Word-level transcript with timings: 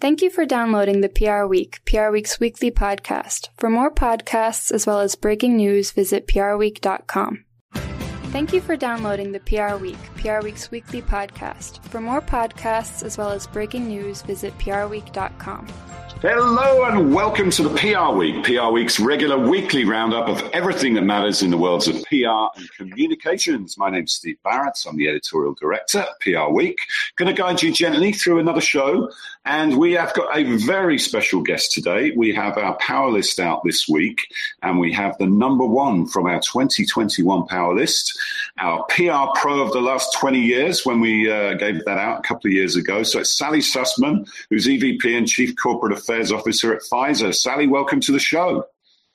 Thank 0.00 0.22
you 0.22 0.30
for 0.30 0.46
downloading 0.46 1.00
the 1.00 1.08
PR 1.08 1.46
Week, 1.46 1.80
PR 1.84 2.10
Week's 2.10 2.38
weekly 2.38 2.70
podcast. 2.70 3.48
For 3.56 3.68
more 3.68 3.90
podcasts 3.90 4.70
as 4.70 4.86
well 4.86 5.00
as 5.00 5.16
breaking 5.16 5.56
news, 5.56 5.90
visit 5.90 6.28
prweek.com. 6.28 7.44
Thank 8.30 8.52
you 8.52 8.60
for 8.60 8.76
downloading 8.76 9.32
the 9.32 9.40
PR 9.40 9.74
Week, 9.74 9.98
PR 10.14 10.38
Week's 10.40 10.70
weekly 10.70 11.02
podcast. 11.02 11.82
For 11.86 12.00
more 12.00 12.20
podcasts 12.20 13.02
as 13.02 13.18
well 13.18 13.30
as 13.30 13.48
breaking 13.48 13.88
news, 13.88 14.22
visit 14.22 14.56
prweek.com. 14.58 15.66
Hello 16.20 16.82
and 16.82 17.14
welcome 17.14 17.48
to 17.48 17.62
the 17.62 17.74
PR 17.76 18.12
Week, 18.12 18.42
PR 18.42 18.72
Week's 18.72 18.98
regular 18.98 19.38
weekly 19.38 19.84
roundup 19.84 20.28
of 20.28 20.42
everything 20.52 20.94
that 20.94 21.02
matters 21.02 21.44
in 21.44 21.50
the 21.50 21.56
worlds 21.56 21.86
of 21.86 21.94
PR 22.06 22.58
and 22.58 22.68
communications. 22.76 23.78
My 23.78 23.88
name's 23.88 24.14
Steve 24.14 24.36
Barrett. 24.42 24.84
I'm 24.84 24.96
the 24.96 25.08
editorial 25.08 25.54
director 25.54 26.00
at 26.00 26.18
PR 26.18 26.52
Week. 26.52 26.76
Going 27.14 27.32
to 27.32 27.40
guide 27.40 27.62
you 27.62 27.72
gently 27.72 28.12
through 28.12 28.40
another 28.40 28.60
show. 28.60 29.08
And 29.48 29.78
we 29.78 29.92
have 29.94 30.12
got 30.12 30.36
a 30.36 30.42
very 30.58 30.98
special 30.98 31.40
guest 31.40 31.72
today. 31.72 32.12
We 32.14 32.34
have 32.34 32.58
our 32.58 32.76
power 32.76 33.10
list 33.10 33.40
out 33.40 33.64
this 33.64 33.88
week, 33.88 34.20
and 34.62 34.78
we 34.78 34.92
have 34.92 35.16
the 35.16 35.26
number 35.26 35.64
one 35.64 36.06
from 36.06 36.26
our 36.26 36.38
2021 36.38 37.46
power 37.46 37.74
list, 37.74 38.12
our 38.58 38.84
PR 38.90 39.32
pro 39.40 39.62
of 39.62 39.72
the 39.72 39.80
last 39.80 40.12
20 40.18 40.38
years 40.38 40.84
when 40.84 41.00
we 41.00 41.32
uh, 41.32 41.54
gave 41.54 41.82
that 41.86 41.96
out 41.96 42.18
a 42.18 42.22
couple 42.28 42.48
of 42.48 42.52
years 42.52 42.76
ago. 42.76 43.02
So 43.02 43.20
it's 43.20 43.38
Sally 43.38 43.60
Susman, 43.60 44.28
who's 44.50 44.66
EVP 44.66 45.16
and 45.16 45.26
Chief 45.26 45.56
Corporate 45.56 45.94
Affairs 45.94 46.30
Officer 46.30 46.74
at 46.74 46.82
Pfizer. 46.82 47.34
Sally, 47.34 47.66
welcome 47.66 48.00
to 48.00 48.12
the 48.12 48.18
show. 48.18 48.66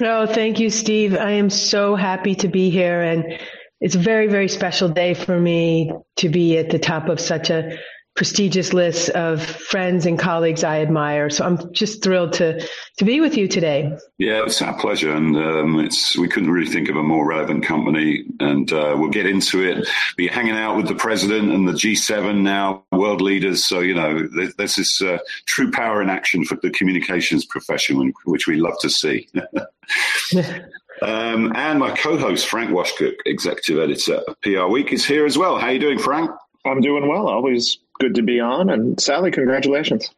Oh, 0.02 0.26
thank 0.26 0.60
you, 0.60 0.72
Steve. 0.72 1.16
I 1.16 1.34
am 1.34 1.52
so 1.52 1.96
happy 1.96 2.34
to 2.36 2.48
be 2.48 2.72
here. 2.72 3.04
And 3.04 3.40
it's 3.80 3.94
a 3.94 4.00
very, 4.00 4.26
very 4.26 4.50
special 4.50 4.90
day 4.90 5.14
for 5.14 5.40
me 5.40 5.92
to 6.16 6.30
be 6.30 6.58
at 6.58 6.72
the 6.72 6.80
top 6.80 7.08
of 7.08 7.20
such 7.20 7.52
a 7.52 7.78
prestigious 8.16 8.74
list 8.74 9.10
of 9.10 9.44
friends 9.44 10.06
and 10.06 10.20
colleagues 10.20 10.64
I 10.64 10.82
admire. 10.82 11.30
So 11.30 11.46
I'm 11.46 11.74
just 11.74 12.04
thrilled 12.04 12.34
to 12.34 12.68
to 12.98 13.06
be 13.06 13.20
with 13.20 13.36
you 13.38 13.48
today. 13.48 13.98
Yeah, 14.20 14.44
it's 14.46 14.62
our 14.62 14.78
pleasure, 14.78 15.14
and 15.14 15.36
um, 15.36 15.80
it's 15.80 16.18
we 16.18 16.28
couldn't 16.28 16.52
really 16.52 16.70
think 16.70 16.90
of 16.90 16.96
a 16.96 17.04
more 17.04 17.28
relevant 17.28 17.66
company. 17.66 18.26
And 18.40 18.72
uh, 18.72 18.96
we'll 18.98 19.10
get 19.10 19.26
into 19.26 19.64
it. 19.64 19.88
Be 20.16 20.28
hanging 20.28 20.56
out 20.56 20.78
with 20.78 20.88
the 20.88 20.96
president 20.96 21.52
and 21.52 21.68
the 21.68 21.74
G7 21.74 22.42
now, 22.42 22.84
world 22.92 23.22
leaders. 23.22 23.66
So 23.66 23.80
you 23.80 23.96
know, 23.96 24.28
this 24.58 24.78
is 24.78 25.02
uh, 25.02 25.18
true 25.46 25.72
power 25.72 26.02
in 26.02 26.10
action 26.10 26.46
for 26.46 26.58
the 26.62 26.70
communications 26.70 27.46
profession, 27.46 28.14
which 28.26 28.48
we 28.48 28.58
love 28.58 28.78
to 28.82 28.90
see. 28.90 29.28
Um, 31.02 31.52
and 31.56 31.80
my 31.80 31.94
co-host 31.98 32.48
Frank 32.48 32.70
Washkuch, 32.70 33.16
executive 33.26 33.78
editor 33.80 34.22
of 34.28 34.40
PR 34.42 34.68
Week, 34.68 34.94
is 34.94 35.04
here 35.04 35.26
as 35.26 35.38
well. 35.38 35.58
How 35.58 35.68
are 35.68 35.74
you 35.74 35.80
doing, 35.80 36.00
Frank? 36.00 36.32
I'm 36.66 36.80
doing 36.80 37.10
well. 37.10 37.28
Always 37.28 37.80
good 38.04 38.16
to 38.16 38.22
be 38.22 38.42
on. 38.42 38.70
And 38.70 39.00
Sally, 39.00 39.32
congratulations. 39.32 40.10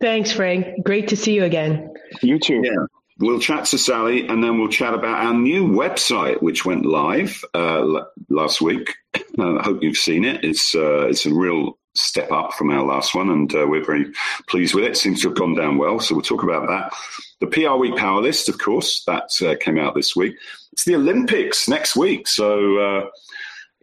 Thanks, 0.00 0.32
Frank. 0.32 0.84
Great 0.84 1.08
to 1.08 1.16
see 1.16 1.34
you 1.34 1.44
again. 1.44 1.94
You 2.20 2.38
too. 2.38 2.60
Yeah. 2.62 2.86
We'll 3.18 3.40
chat 3.40 3.64
to 3.66 3.78
Sally 3.78 4.28
and 4.28 4.44
then 4.44 4.58
we'll 4.58 4.68
chat 4.68 4.92
about 4.92 5.24
our 5.24 5.32
new 5.32 5.66
website, 5.66 6.42
which 6.42 6.66
went 6.66 6.84
live 6.84 7.42
uh, 7.54 8.02
last 8.28 8.60
week. 8.60 8.94
Uh, 9.38 9.56
I 9.58 9.62
hope 9.62 9.82
you've 9.82 9.96
seen 9.96 10.24
it. 10.24 10.44
It's 10.44 10.74
uh, 10.74 11.06
it's 11.06 11.24
a 11.24 11.32
real 11.32 11.78
step 11.94 12.32
up 12.32 12.54
from 12.54 12.70
our 12.70 12.84
last 12.84 13.14
one, 13.14 13.28
and 13.30 13.54
uh, 13.54 13.66
we're 13.66 13.84
very 13.84 14.06
pleased 14.48 14.74
with 14.74 14.84
it. 14.84 14.96
Seems 14.96 15.22
to 15.22 15.28
have 15.28 15.36
gone 15.36 15.54
down 15.54 15.78
well, 15.78 16.00
so 16.00 16.14
we'll 16.14 16.22
talk 16.22 16.42
about 16.42 16.66
that. 16.68 16.92
The 17.40 17.46
PR 17.46 17.76
Week 17.76 17.96
Power 17.96 18.22
List, 18.22 18.48
of 18.48 18.58
course, 18.58 19.04
that 19.04 19.30
uh, 19.42 19.56
came 19.60 19.78
out 19.78 19.94
this 19.94 20.16
week. 20.16 20.36
It's 20.72 20.84
the 20.84 20.96
Olympics 20.96 21.68
next 21.68 21.94
week, 21.96 22.26
so 22.26 22.78
uh, 22.78 23.10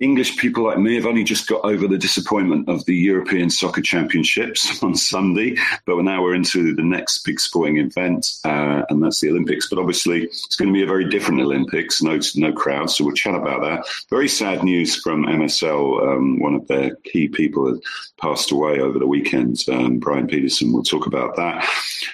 English 0.02 0.38
people 0.38 0.64
like 0.64 0.78
me 0.78 0.95
have 0.95 1.05
only 1.05 1.23
just 1.23 1.47
got 1.47 1.64
over 1.66 1.88
the 1.88 1.97
disappointment 1.97 2.69
of 2.69 2.86
the 2.86 2.95
European 2.95 3.50
Soccer 3.50 3.81
Championships 3.81 4.81
on 4.83 4.95
Sunday, 4.95 5.55
but 5.86 6.02
now 6.03 6.23
we're 6.23 6.36
into 6.36 6.73
the 6.73 6.83
next 6.83 7.19
big 7.25 7.39
sporting 7.39 7.78
event, 7.78 8.39
uh, 8.45 8.83
and 8.89 9.03
that's 9.03 9.20
the 9.20 9.30
Olympics. 9.30 9.70
But 9.70 9.80
obviously, 9.80 10.23
it's 10.23 10.55
going 10.55 10.70
to 10.70 10.73
be 10.73 10.83
a 10.83 10.88
very 10.88 11.09
different 11.09 11.42
Olympics. 11.42 12.02
No, 12.02 12.20
no 12.36 12.53
crowd, 12.53 12.89
so 12.89 13.03
we'll 13.03 13.14
chat 13.14 13.36
about 13.36 13.61
that. 13.61 13.86
Very 14.10 14.30
sad 14.30 14.64
news 14.64 14.95
from 14.95 15.26
MSL. 15.26 16.16
Um, 16.16 16.39
one 16.39 16.55
of 16.55 16.67
their 16.67 16.95
key 16.98 17.27
people 17.27 17.67
has 17.70 17.81
passed 18.21 18.52
away 18.52 18.80
over 18.80 18.99
the 18.99 19.08
weekend. 19.08 19.64
Um, 19.70 19.99
Bryan 19.99 20.27
Pedersen. 20.27 20.71
We'll 20.71 20.83
talk 20.83 21.08
about 21.08 21.36
that. 21.36 21.66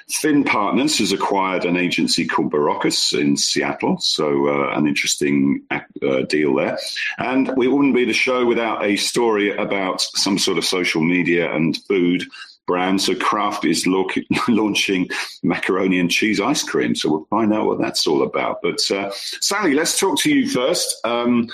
Finn 0.10 0.44
Partners 0.44 0.98
has 1.00 1.12
acquired 1.12 1.66
an 1.66 1.78
agency 1.78 2.26
called 2.26 2.52
Barokas 2.52 3.20
in 3.20 3.38
Seattle, 3.38 3.98
so 4.00 4.48
uh, 4.48 4.78
an 4.78 4.88
interesting 4.88 5.62
uh, 5.72 6.22
deal 6.28 6.56
there, 6.56 6.78
and 7.18 7.52
we 7.56 7.68
wouldn't 7.76 7.96
be 7.96 8.06
the 8.06 8.14
show 8.14 8.46
without 8.46 8.84
a 8.84 8.96
story 8.96 9.56
about 9.56 10.02
some 10.02 10.38
sort 10.38 10.58
of 10.58 10.66
social 10.66 11.02
media 11.02 11.54
and 11.54 11.78
food 11.84 12.24
brand. 12.68 13.02
So 13.02 13.16
Kraft 13.16 13.66
is 13.66 13.86
launching 14.48 15.10
macaroni 15.44 16.00
and 16.00 16.10
cheese 16.10 16.42
ice 16.42 16.64
cream. 16.64 16.96
So 16.96 17.10
we'll 17.10 17.26
find 17.26 17.54
out 17.54 17.68
what 17.68 17.80
that's 17.80 18.08
all 18.08 18.24
about. 18.24 18.62
But 18.62 18.80
uh, 18.92 19.12
Sally, 19.14 19.74
let's 19.74 20.00
talk 20.00 20.20
to 20.20 20.32
you 20.34 20.50
first. 20.50 20.96
Um, 21.06 21.50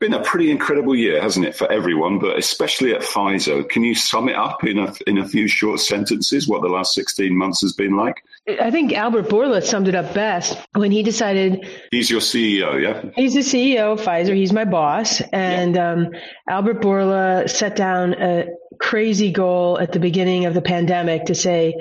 been 0.00 0.14
a 0.14 0.22
pretty 0.22 0.50
incredible 0.50 0.96
year, 0.96 1.20
hasn't 1.20 1.44
it, 1.44 1.54
for 1.54 1.70
everyone, 1.70 2.18
but 2.18 2.38
especially 2.38 2.92
at 2.92 3.02
Pfizer. 3.02 3.68
Can 3.68 3.84
you 3.84 3.94
sum 3.94 4.28
it 4.28 4.34
up 4.34 4.64
in 4.64 4.78
a 4.78 4.92
in 5.06 5.18
a 5.18 5.28
few 5.28 5.46
short 5.46 5.78
sentences 5.78 6.48
what 6.48 6.62
the 6.62 6.68
last 6.68 6.94
sixteen 6.94 7.36
months 7.36 7.60
has 7.60 7.74
been 7.74 7.96
like? 7.96 8.24
I 8.48 8.70
think 8.70 8.94
Albert 8.94 9.28
Bourla 9.28 9.62
summed 9.62 9.88
it 9.88 9.94
up 9.94 10.12
best 10.14 10.58
when 10.74 10.90
he 10.90 11.02
decided. 11.02 11.68
He's 11.90 12.10
your 12.10 12.20
CEO, 12.20 12.80
yeah. 12.82 13.10
He's 13.14 13.34
the 13.34 13.40
CEO 13.40 13.92
of 13.92 14.00
Pfizer. 14.00 14.34
He's 14.34 14.52
my 14.52 14.64
boss, 14.64 15.20
and 15.32 15.74
yeah. 15.74 15.92
um, 15.92 16.08
Albert 16.48 16.80
Bourla 16.80 17.48
set 17.48 17.76
down 17.76 18.14
a 18.14 18.46
crazy 18.80 19.30
goal 19.30 19.78
at 19.78 19.92
the 19.92 20.00
beginning 20.00 20.46
of 20.46 20.54
the 20.54 20.62
pandemic 20.62 21.26
to 21.26 21.34
say 21.34 21.74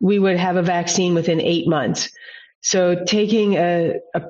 we 0.00 0.18
would 0.18 0.38
have 0.38 0.56
a 0.56 0.62
vaccine 0.62 1.14
within 1.14 1.40
eight 1.40 1.68
months. 1.68 2.10
So 2.62 3.04
taking 3.04 3.54
a, 3.56 3.96
a 4.14 4.22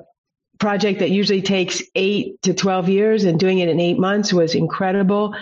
project 0.61 0.99
that 0.99 1.09
usually 1.09 1.41
takes 1.41 1.81
eight 1.95 2.39
to 2.43 2.53
12 2.53 2.87
years 2.87 3.23
and 3.23 3.39
doing 3.39 3.57
it 3.57 3.67
in 3.67 3.79
eight 3.79 3.97
months 3.97 4.31
was 4.31 4.53
incredible. 4.53 5.35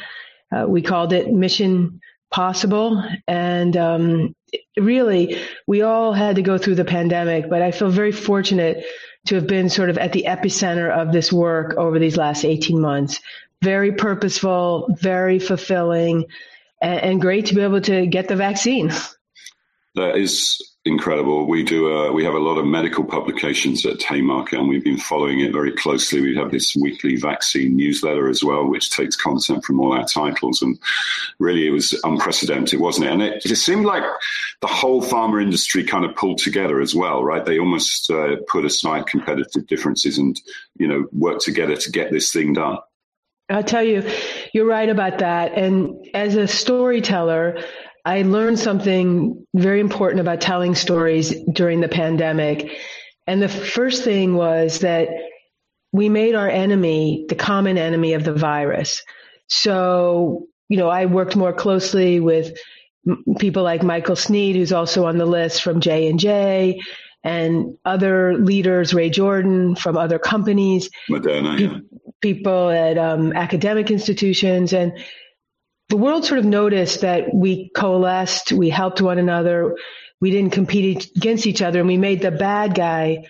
Uh, 0.50 0.66
we 0.66 0.81
called 0.81 1.12
it 1.12 1.31
Mission 1.31 2.00
Possible. 2.31 3.03
And 3.28 3.75
um, 3.75 4.34
really, 4.78 5.38
we 5.68 5.81
all 5.81 6.13
had 6.13 6.38
to 6.38 6.41
go 6.41 6.58
through 6.58 6.75
the 6.75 6.85
pandemic, 6.85 7.50
but 7.50 7.62
I 7.62 7.72
feel 7.72 7.90
very 7.90 8.13
fortunate 8.13 8.85
to 9.25 9.35
have 9.35 9.46
been 9.46 9.69
sort 9.69 9.90
of 9.90 9.97
at 9.97 10.13
the 10.13 10.24
epicenter 10.25 10.90
of 10.90 11.12
this 11.12 11.34
work 11.34 11.75
over 11.75 12.00
these 12.00 12.16
last 12.16 12.46
18 12.46 12.79
months. 12.79 13.19
Very 13.62 13.91
purposeful, 13.91 14.96
very 15.02 15.38
fulfilling, 15.38 16.28
and, 16.81 17.00
and 17.02 17.22
great 17.22 17.47
to 17.47 17.56
be 17.56 17.62
able 17.62 17.81
to 17.81 18.08
get 18.08 18.29
the 18.29 18.38
vaccine. 18.38 18.90
That 19.96 20.16
is 20.16 20.69
incredible. 20.85 21.45
We 21.45 21.63
do 21.63 21.94
uh, 21.94 22.12
we 22.12 22.23
have 22.23 22.34
a 22.34 22.40
lot 22.40 22.57
of 22.57 22.66
medical 22.66 23.03
publications 23.03 23.85
at 23.85 24.01
Haymarket, 24.03 24.59
and 24.59 24.67
we've 24.67 24.84
been 24.84 24.97
following 24.97 25.41
it 25.41 25.51
very 25.51 25.72
closely. 25.72 26.22
We 26.22 26.35
have 26.38 26.51
this 26.51 26.75
weekly 26.75 27.16
vaccine 27.16 27.75
newsletter 27.75 28.29
as 28.29 28.44
well, 28.44 28.66
which 28.66 28.90
takes 28.90 29.16
content 29.16 29.66
from 29.66 29.79
all 29.79 29.94
our 29.94 30.06
titles, 30.06 30.62
and 30.62 30.79
really 31.40 31.67
it 31.67 31.72
was 31.72 32.00
unprecedented, 32.03 32.79
wasn't 32.79 33.07
it? 33.07 33.12
And 33.12 33.22
it, 33.22 33.45
it 33.45 33.56
seemed 33.56 33.85
like 33.85 34.03
the 34.62 34.67
whole 34.67 35.01
pharma 35.01 35.41
industry 35.41 35.84
kind 35.84 36.06
of 36.06 36.16
pulled 36.16 36.38
together 36.38 36.79
as 36.81 36.96
well, 36.96 37.23
right? 37.23 37.46
They 37.46 37.59
almost 37.59 38.09
uh, 38.09 38.38
put 38.47 38.66
aside 38.66 39.07
competitive 39.07 39.67
differences 39.67 40.17
and 40.17 40.40
you 40.78 40.88
know 40.88 41.07
worked 41.11 41.41
together 41.41 41.75
to 41.75 41.91
get 41.91 42.11
this 42.11 42.31
thing 42.31 42.53
done. 42.53 42.78
I'll 43.51 43.63
tell 43.63 43.84
you, 43.84 44.07
you're 44.53 44.67
right 44.67 44.90
about 44.90 45.19
that. 45.19 45.53
And 45.53 46.07
as 46.13 46.35
a 46.35 46.47
storyteller, 46.47 47.59
I 48.06 48.22
learned 48.22 48.60
something 48.60 49.46
very 49.56 49.80
important 49.80 50.22
about 50.22 50.42
telling 50.42 50.76
stories 50.76 51.36
during 51.54 51.82
the 51.82 51.90
pandemic. 51.90 52.72
And 53.28 53.42
the 53.42 53.50
first 53.50 54.04
thing 54.04 54.36
was 54.36 54.80
that 54.80 55.10
we 55.92 56.09
made 56.09 56.36
our 56.36 56.50
enemy 56.50 57.26
the 57.30 57.36
common 57.36 57.78
enemy 57.78 58.14
of 58.14 58.24
the 58.24 58.34
virus. 58.34 59.04
So, 59.48 60.48
you 60.68 60.78
know, 60.78 60.90
I 60.90 61.06
worked 61.06 61.36
more 61.36 61.54
closely 61.54 62.20
with 62.20 62.58
people 63.40 63.64
like 63.64 63.84
Michael 63.84 64.16
Sneed, 64.16 64.56
who's 64.56 64.74
also 64.74 65.06
on 65.06 65.18
the 65.18 65.26
list 65.26 65.64
from 65.64 65.82
J 65.82 66.08
and 66.09 66.20
J, 66.20 66.79
and 67.23 67.78
other 67.85 68.38
leaders, 68.38 68.94
Ray 68.94 69.09
Jordan 69.09 69.76
from 69.76 69.97
other 69.97 70.20
companies, 70.20 70.90
Moderna, 71.09 71.59
yeah. 71.59 71.78
people 72.22 72.70
at 72.70 72.97
um, 72.97 73.34
academic 73.34 73.91
institutions, 73.91 74.73
and 74.73 74.94
the 75.90 75.97
world 75.97 76.26
sort 76.26 76.40
of 76.40 76.46
noticed 76.46 77.02
that 77.02 77.34
we 77.34 77.70
coalesced, 77.70 78.52
we 78.52 78.70
helped 78.70 79.02
one 79.02 79.18
another, 79.18 79.76
we 80.22 80.32
didn't 80.32 80.53
compete 80.53 81.09
against 81.16 81.47
each 81.47 81.62
other, 81.62 81.80
and 81.80 81.88
we 81.88 81.97
made 81.97 82.22
the 82.22 82.32
bad 82.32 82.76
guy 82.76 83.26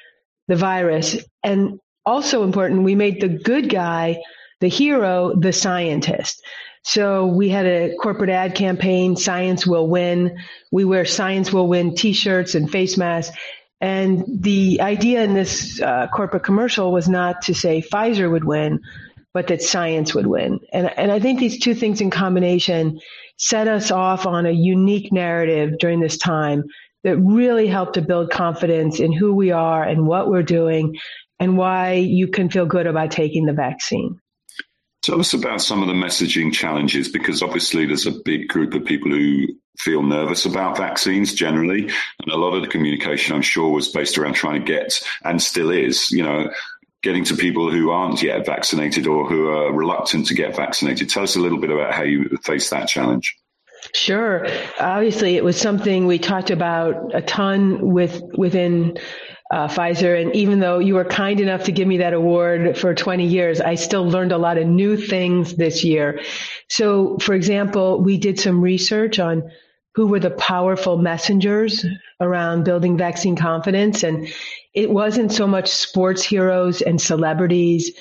the 0.48 0.56
virus. 0.56 1.18
And 1.44 1.80
also 2.06 2.44
important, 2.44 2.84
we 2.84 2.96
made 2.96 3.22
the 3.22 3.30
good 3.30 3.70
guy, 3.70 4.22
the 4.60 4.68
hero, 4.68 5.34
the 5.36 5.54
scientist. 5.54 6.44
So 6.84 7.28
we 7.28 7.50
had 7.50 7.66
a 7.66 7.96
corporate 7.96 8.30
ad 8.30 8.56
campaign, 8.56 9.16
Science 9.16 9.68
Will 9.68 9.88
Win. 9.88 10.38
We 10.72 10.86
wear 10.86 11.06
Science 11.06 11.54
Will 11.54 11.68
Win 11.68 11.96
t-shirts 11.96 12.56
and 12.56 12.70
face 12.70 12.98
masks. 12.98 13.36
And 13.82 14.24
the 14.28 14.82
idea 14.82 15.24
in 15.24 15.34
this 15.34 15.82
uh, 15.82 16.08
corporate 16.14 16.44
commercial 16.44 16.92
was 16.92 17.08
not 17.08 17.44
to 17.44 17.54
say 17.54 17.82
Pfizer 17.82 18.30
would 18.30 18.44
win, 18.44 18.82
but 19.34 19.48
that 19.48 19.62
science 19.62 20.14
would 20.14 20.28
win. 20.28 20.60
And, 20.74 20.90
and 20.98 21.12
I 21.12 21.20
think 21.20 21.40
these 21.40 21.60
two 21.60 21.76
things 21.76 22.02
in 22.02 22.10
combination 22.10 23.00
set 23.38 23.68
us 23.68 23.92
off 23.92 24.26
on 24.26 24.46
a 24.46 24.52
unique 24.52 25.12
narrative 25.12 25.78
during 25.80 26.00
this 26.00 26.18
time 26.18 26.64
that 27.04 27.18
really 27.18 27.68
helped 27.68 27.94
to 27.94 28.02
build 28.02 28.31
confidence 28.31 29.00
in 29.00 29.14
who 29.14 29.34
we 29.34 29.52
are 29.52 29.84
and 29.84 30.06
what 30.06 30.30
we're 30.30 30.44
doing 30.44 30.98
and 31.40 31.58
why 31.58 31.94
you 31.94 32.28
can 32.28 32.50
feel 32.50 32.66
good 32.66 32.88
about 32.88 33.12
taking 33.12 33.46
the 33.46 33.54
vaccine. 33.54 34.20
Tell 35.02 35.22
us 35.22 35.34
about 35.34 35.62
some 35.62 35.81
of 35.81 35.88
the 35.88 35.94
messaging 35.94 36.52
challenges 36.52 37.08
because 37.08 37.42
obviously 37.42 37.86
there's 37.86 38.06
a 38.06 38.20
big 38.26 38.50
group 38.50 38.74
of 38.74 38.84
people 38.84 39.12
who 39.12 39.48
feel 39.78 40.04
nervous 40.04 40.46
about 40.46 40.78
vaccines 40.78 41.34
generally. 41.34 41.84
And 41.84 42.31
a 42.31 42.36
lot 42.36 42.54
of 42.54 42.62
the 42.62 42.68
communication, 42.68 43.34
I'm 43.34 43.42
sure, 43.42 43.72
was 43.72 43.88
based 43.88 44.18
around 44.18 44.34
trying 44.34 44.60
to 44.60 44.66
get, 44.66 45.00
and 45.24 45.42
still 45.42 45.72
is, 45.72 46.12
you 46.12 46.22
know, 46.22 46.52
getting 47.01 47.24
to 47.25 47.36
people 47.36 47.72
who 47.72 47.92
aren't 47.92 48.22
yet 48.22 48.46
vaccinated 48.46 49.07
or 49.07 49.28
who 49.28 49.48
are 49.48 49.72
reluctant 49.72 50.28
to 50.28 50.34
get 50.34 50.56
vaccinated. 50.56 51.10
Tell 51.10 51.24
us 51.24 51.36
a 51.36 51.40
little 51.40 51.60
bit 51.60 51.72
about 51.72 51.94
how 51.94 52.04
you 52.04 52.38
face 52.44 52.69
that 52.69 52.88
challenge. 52.88 53.36
Sure. 53.94 54.46
Obviously, 54.80 55.38
it 55.38 55.44
was 55.44 55.60
something 55.60 56.06
we 56.06 56.19
talked 56.19 56.50
about 56.50 57.16
a 57.16 57.22
ton 57.22 57.94
with 57.94 58.22
within 58.38 58.98
uh, 59.51 59.68
Pfizer. 59.68 60.22
And 60.22 60.36
even 60.36 60.60
though 60.60 60.80
you 60.80 60.96
were 60.96 61.06
kind 61.06 61.40
enough 61.40 61.63
to 61.63 61.72
give 61.72 61.88
me 61.88 61.98
that 61.98 62.13
award 62.13 62.78
for 62.78 62.94
20 62.94 63.25
years, 63.25 63.62
I 63.62 63.75
still 63.75 64.07
learned 64.07 64.31
a 64.31 64.38
lot 64.38 64.57
of 64.57 64.68
new 64.68 64.95
things 64.98 65.56
this 65.56 65.84
year. 65.84 66.22
So, 66.68 67.18
for 67.19 67.34
example, 67.34 68.02
we 68.02 68.18
did 68.18 68.40
some 68.40 68.62
research 68.62 69.18
on 69.18 69.50
who 69.95 70.07
were 70.07 70.19
the 70.19 70.30
powerful 70.30 70.98
messengers 70.98 71.84
around 72.22 72.63
building 72.63 72.98
vaccine 72.98 73.36
confidence. 73.36 74.04
And 74.04 74.28
it 74.74 74.89
wasn't 74.89 75.31
so 75.31 75.48
much 75.48 75.69
sports 75.69 76.24
heroes 76.24 76.81
and 76.81 77.01
celebrities, 77.01 77.92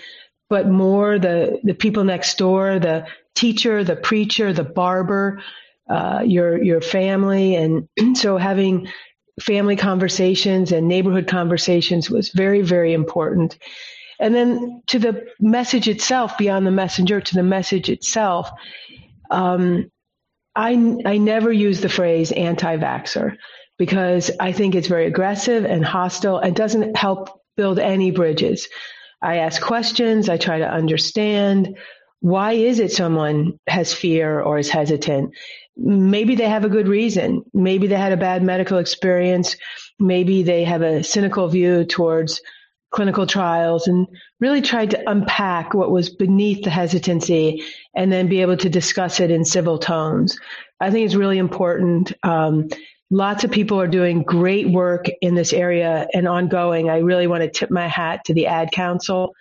but 0.51 0.69
more 0.69 1.19
the, 1.19 1.59
the 1.65 1.75
people 1.75 2.05
next 2.05 2.39
door, 2.39 2.79
the 2.79 3.07
teacher, 3.35 3.85
the 3.85 3.97
preacher, 3.97 4.53
the 4.53 4.65
barber, 4.65 5.43
uh, 5.89 6.23
your 6.25 6.63
your 6.63 6.81
family, 6.81 7.55
and 7.55 7.89
so 8.15 8.37
having 8.37 8.89
family 9.41 9.77
conversations 9.77 10.73
and 10.73 10.89
neighborhood 10.89 11.27
conversations 11.27 12.11
was 12.11 12.31
very 12.31 12.61
very 12.61 12.93
important. 12.93 13.59
And 14.21 14.35
then 14.35 14.83
to 14.89 14.99
the 14.99 15.27
message 15.39 15.89
itself, 15.89 16.37
beyond 16.37 16.67
the 16.67 16.73
messenger, 16.73 17.21
to 17.21 17.35
the 17.35 17.43
message 17.43 17.89
itself, 17.89 18.51
um, 19.31 19.91
I 20.55 20.73
I 21.07 21.17
never 21.19 21.53
use 21.53 21.81
the 21.81 21.89
phrase 21.89 22.33
anti-vaxer 22.33 23.37
because 23.79 24.31
I 24.41 24.53
think 24.53 24.75
it's 24.75 24.89
very 24.89 25.07
aggressive 25.07 25.65
and 25.65 25.85
hostile 25.85 26.39
and 26.39 26.55
doesn't 26.55 26.97
help 26.97 27.41
build 27.57 27.79
any 27.79 28.11
bridges. 28.11 28.69
I 29.23 29.39
ask 29.39 29.61
questions. 29.63 30.29
I 30.29 30.37
try 30.37 30.59
to 30.59 30.69
understand 30.69 31.79
why 32.21 32.53
is 32.53 32.81
it 32.81 32.93
someone 32.93 33.59
has 33.69 33.95
fear 33.95 34.41
or 34.41 34.59
is 34.59 34.69
hesitant 34.69 35.35
maybe 35.79 36.35
they 36.35 36.49
have 36.49 36.65
a 36.65 36.69
good 36.69 36.89
reason. 36.89 37.45
Maybe 37.55 37.87
they 37.87 37.97
had 37.97 38.13
a 38.13 38.17
bad 38.17 38.43
medical 38.43 38.79
experience. 38.79 39.57
Maybe 39.99 40.43
they 40.43 40.65
have 40.65 40.83
a 40.83 41.05
cynical 41.05 41.49
view 41.49 41.85
towards 41.85 42.41
clinical 42.91 43.27
trials 43.27 43.87
and 43.87 44.07
really 44.41 44.63
tried 44.63 44.91
to 44.91 45.11
unpack 45.11 45.75
what 45.75 45.91
was 45.91 46.11
beneath 46.11 46.65
the 46.65 46.71
hesitancy 46.71 47.63
and 47.95 48.11
then 48.11 48.29
be 48.29 48.41
able 48.41 48.57
to 48.57 48.69
discuss 48.69 49.21
it 49.21 49.31
in 49.31 49.45
civil 49.45 49.79
tones. 49.79 50.39
I 50.81 50.91
think 50.91 51.07
it's 51.07 51.15
really 51.15 51.39
important. 51.39 52.13
Um, 52.23 52.69
lots 53.11 53.45
of 53.45 53.51
people 53.51 53.81
are 53.81 53.89
doing 53.89 54.23
great 54.23 54.69
work 54.69 55.07
in 55.21 55.35
this 55.35 55.53
area 55.53 56.07
and 56.13 56.29
ongoing. 56.29 56.91
I 56.91 56.99
really 56.99 57.27
want 57.27 57.43
to 57.43 57.51
tip 57.51 57.71
my 57.71 57.89
hat 57.89 58.25
to 58.27 58.35
the 58.35 58.47
Ad 58.47 58.71
Council 58.71 59.35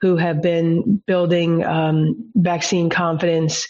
who 0.00 0.16
have 0.16 0.40
been 0.42 1.02
building 1.06 1.64
um, 1.64 2.30
vaccine 2.36 2.88
confidence 2.88 3.66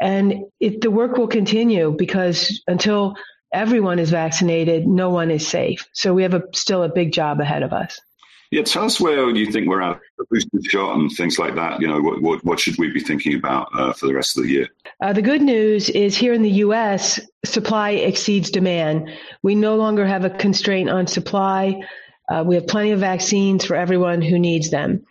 and 0.00 0.44
it, 0.60 0.80
the 0.80 0.90
work 0.90 1.16
will 1.16 1.28
continue 1.28 1.94
because 1.96 2.62
until 2.66 3.16
everyone 3.52 3.98
is 3.98 4.10
vaccinated, 4.10 4.86
no 4.86 5.10
one 5.10 5.30
is 5.30 5.46
safe. 5.46 5.88
So 5.92 6.12
we 6.12 6.22
have 6.24 6.34
a, 6.34 6.42
still 6.52 6.82
a 6.82 6.88
big 6.88 7.12
job 7.12 7.40
ahead 7.40 7.62
of 7.62 7.72
us. 7.72 8.00
Yeah, 8.50 8.62
tell 8.62 8.84
us 8.84 9.00
where 9.00 9.30
you 9.30 9.50
think 9.50 9.68
we're 9.68 9.82
at 9.82 9.98
the 10.18 10.24
booster 10.30 10.58
shot 10.62 10.96
and 10.96 11.10
things 11.10 11.38
like 11.38 11.54
that. 11.56 11.80
You 11.80 11.88
know, 11.88 12.00
what, 12.00 12.22
what, 12.22 12.44
what 12.44 12.60
should 12.60 12.78
we 12.78 12.92
be 12.92 13.00
thinking 13.00 13.34
about 13.34 13.68
uh, 13.74 13.92
for 13.92 14.06
the 14.06 14.14
rest 14.14 14.36
of 14.36 14.44
the 14.44 14.50
year? 14.50 14.68
Uh, 15.00 15.12
the 15.12 15.22
good 15.22 15.42
news 15.42 15.88
is 15.90 16.16
here 16.16 16.32
in 16.32 16.42
the 16.42 16.50
U.S., 16.50 17.20
supply 17.44 17.90
exceeds 17.90 18.50
demand. 18.50 19.10
We 19.42 19.54
no 19.54 19.76
longer 19.76 20.06
have 20.06 20.24
a 20.24 20.30
constraint 20.30 20.90
on 20.90 21.06
supply. 21.06 21.80
Uh, 22.28 22.44
we 22.46 22.54
have 22.54 22.66
plenty 22.66 22.92
of 22.92 23.00
vaccines 23.00 23.64
for 23.64 23.74
everyone 23.74 24.22
who 24.22 24.38
needs 24.38 24.70
them 24.70 25.04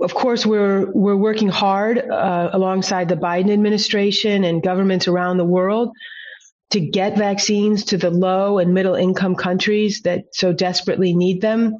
of 0.00 0.14
course, 0.14 0.44
we're 0.44 0.90
we're 0.90 1.16
working 1.16 1.48
hard 1.48 1.98
uh, 1.98 2.50
alongside 2.52 3.08
the 3.08 3.16
Biden 3.16 3.52
administration 3.52 4.44
and 4.44 4.62
governments 4.62 5.06
around 5.06 5.36
the 5.36 5.44
world 5.44 5.92
to 6.70 6.80
get 6.80 7.16
vaccines 7.16 7.84
to 7.86 7.96
the 7.96 8.10
low 8.10 8.58
and 8.58 8.74
middle 8.74 8.94
income 8.94 9.34
countries 9.34 10.02
that 10.02 10.24
so 10.32 10.52
desperately 10.52 11.14
need 11.14 11.40
them, 11.40 11.76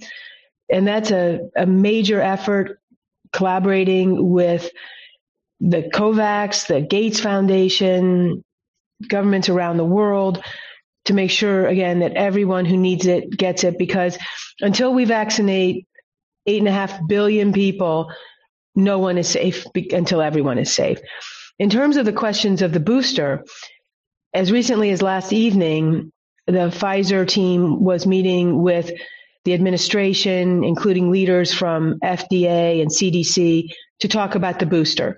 and 0.71 0.87
that's 0.87 1.11
a, 1.11 1.41
a 1.57 1.67
major 1.67 2.21
effort. 2.21 2.81
Collaborating 3.31 4.31
with 4.31 4.71
the 5.61 5.91
COVAX, 5.93 6.67
the 6.67 6.81
Gates 6.81 7.21
Foundation, 7.21 8.43
governments 9.07 9.49
around 9.49 9.77
the 9.77 9.85
world 9.85 10.43
to 11.05 11.15
make 11.15 11.31
sure 11.31 11.67
again 11.67 12.01
that 12.01 12.13
everyone 12.15 12.65
who 12.65 12.77
needs 12.77 13.07
it 13.07 13.31
gets 13.31 13.65
it 13.65 13.79
because 13.79 14.19
until 14.61 14.93
we 14.93 15.05
vaccinate 15.05 15.87
eight 16.47 16.59
and 16.59 16.69
a 16.69 16.73
half 16.73 16.99
billion 17.07 17.53
people, 17.53 18.11
no 18.75 18.99
one 18.99 19.19
is 19.19 19.29
safe 19.29 19.67
until 19.93 20.23
everyone 20.23 20.59
is 20.59 20.73
safe. 20.73 20.99
In 21.59 21.71
terms 21.71 21.97
of 21.97 22.07
the 22.07 22.13
questions 22.13 22.63
of 22.63 22.73
the 22.73 22.81
booster, 22.81 23.45
as 24.33 24.53
recently 24.53 24.91
as 24.91 25.03
last 25.03 25.33
evening, 25.33 26.13
the 26.47 26.71
Pfizer 26.71 27.27
team 27.27 27.83
was 27.83 28.07
meeting 28.07 28.63
with 28.63 28.91
the 29.49 29.55
administration, 29.55 30.63
including 30.63 31.11
leaders 31.11 31.55
from 31.55 31.99
FDA 32.05 32.83
and 32.83 32.91
CDC, 32.91 33.71
to 34.01 34.07
talk 34.07 34.35
about 34.35 34.59
the 34.59 34.67
booster. 34.67 35.17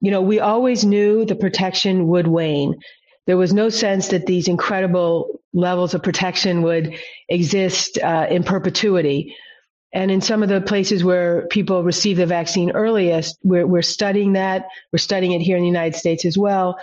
You 0.00 0.10
know, 0.10 0.22
we 0.22 0.40
always 0.40 0.86
knew 0.86 1.26
the 1.26 1.36
protection 1.36 2.08
would 2.08 2.26
wane. 2.26 2.76
There 3.26 3.36
was 3.36 3.52
no 3.52 3.68
sense 3.68 4.08
that 4.08 4.24
these 4.24 4.48
incredible 4.48 5.42
levels 5.52 5.92
of 5.92 6.02
protection 6.02 6.62
would 6.62 6.94
exist 7.28 7.98
uh, 7.98 8.26
in 8.30 8.42
perpetuity. 8.42 9.36
And 9.92 10.10
in 10.10 10.22
some 10.22 10.42
of 10.42 10.48
the 10.48 10.62
places 10.62 11.04
where 11.04 11.46
people 11.48 11.82
receive 11.82 12.16
the 12.16 12.24
vaccine 12.24 12.70
earliest, 12.70 13.38
we're, 13.42 13.66
we're 13.66 13.82
studying 13.82 14.32
that. 14.32 14.64
We're 14.94 14.98
studying 14.98 15.32
it 15.32 15.42
here 15.42 15.58
in 15.58 15.62
the 15.62 15.68
United 15.68 15.98
States 15.98 16.24
as 16.24 16.38
well. 16.38 16.78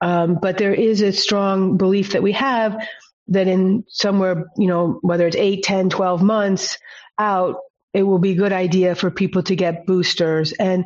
Um, 0.00 0.36
but 0.42 0.58
there 0.58 0.74
is 0.74 1.00
a 1.00 1.12
strong 1.12 1.76
belief 1.76 2.10
that 2.14 2.24
we 2.24 2.32
have 2.32 2.76
that 3.28 3.46
in 3.46 3.84
somewhere, 3.88 4.46
you 4.56 4.66
know, 4.66 4.98
whether 5.02 5.26
it's 5.26 5.36
8, 5.36 5.62
10, 5.62 5.90
12 5.90 6.22
months 6.22 6.78
out, 7.18 7.56
it 7.92 8.02
will 8.02 8.18
be 8.18 8.32
a 8.32 8.36
good 8.36 8.52
idea 8.52 8.94
for 8.94 9.10
people 9.10 9.42
to 9.44 9.56
get 9.56 9.86
boosters. 9.86 10.52
And 10.52 10.84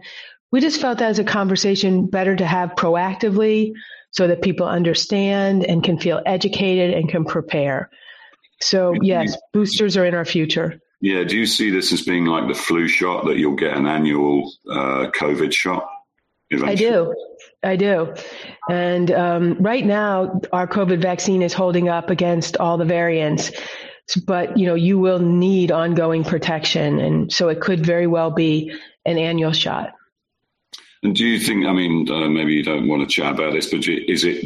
we 0.50 0.60
just 0.60 0.80
felt 0.80 0.98
that 0.98 1.10
as 1.10 1.18
a 1.18 1.24
conversation 1.24 2.06
better 2.06 2.36
to 2.36 2.46
have 2.46 2.70
proactively 2.70 3.72
so 4.10 4.28
that 4.28 4.42
people 4.42 4.66
understand 4.66 5.64
and 5.64 5.82
can 5.82 5.98
feel 5.98 6.20
educated 6.26 6.94
and 6.94 7.08
can 7.08 7.24
prepare. 7.24 7.90
So, 8.60 8.94
yes, 9.02 9.36
boosters 9.52 9.96
are 9.96 10.04
in 10.04 10.14
our 10.14 10.24
future. 10.24 10.80
Yeah. 11.00 11.24
Do 11.24 11.36
you 11.36 11.46
see 11.46 11.70
this 11.70 11.92
as 11.92 12.02
being 12.02 12.26
like 12.26 12.46
the 12.46 12.54
flu 12.54 12.86
shot 12.86 13.24
that 13.24 13.36
you'll 13.36 13.56
get 13.56 13.76
an 13.76 13.86
annual 13.86 14.52
uh, 14.70 15.10
COVID 15.10 15.52
shot? 15.52 15.88
I 16.64 16.74
do. 16.74 17.14
I 17.62 17.76
do. 17.76 18.14
And 18.68 19.10
um, 19.10 19.54
right 19.54 19.84
now, 19.84 20.40
our 20.52 20.66
COVID 20.66 21.00
vaccine 21.00 21.42
is 21.42 21.52
holding 21.52 21.88
up 21.88 22.10
against 22.10 22.56
all 22.56 22.76
the 22.76 22.84
variants. 22.84 23.52
But, 24.26 24.58
you 24.58 24.66
know, 24.66 24.74
you 24.74 24.98
will 24.98 25.20
need 25.20 25.70
ongoing 25.70 26.24
protection. 26.24 26.98
And 26.98 27.32
so 27.32 27.48
it 27.48 27.60
could 27.60 27.86
very 27.86 28.06
well 28.06 28.30
be 28.30 28.72
an 29.06 29.16
annual 29.16 29.52
shot. 29.52 29.92
And 31.02 31.14
do 31.14 31.24
you 31.24 31.38
think, 31.38 31.66
I 31.66 31.72
mean, 31.72 32.10
uh, 32.10 32.28
maybe 32.28 32.52
you 32.52 32.62
don't 32.62 32.88
want 32.88 33.02
to 33.02 33.08
chat 33.08 33.32
about 33.34 33.52
this, 33.52 33.70
but 33.70 33.86
is 33.86 34.24
it 34.24 34.44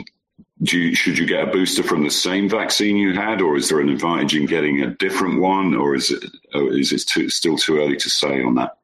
do 0.62 0.78
you, 0.78 0.94
should 0.94 1.18
you 1.18 1.26
get 1.26 1.48
a 1.48 1.50
booster 1.50 1.82
from 1.82 2.02
the 2.02 2.10
same 2.10 2.48
vaccine 2.48 2.96
you 2.96 3.12
had, 3.12 3.42
or 3.42 3.56
is 3.56 3.68
there 3.68 3.80
an 3.80 3.90
advantage 3.90 4.34
in 4.34 4.46
getting 4.46 4.82
a 4.82 4.94
different 4.94 5.40
one, 5.40 5.74
or 5.74 5.94
is 5.94 6.10
it 6.10 6.24
or 6.54 6.72
is 6.72 6.92
it 6.92 7.02
too, 7.06 7.28
still 7.28 7.58
too 7.58 7.78
early 7.78 7.96
to 7.96 8.08
say 8.08 8.42
on 8.42 8.54
that? 8.54 8.78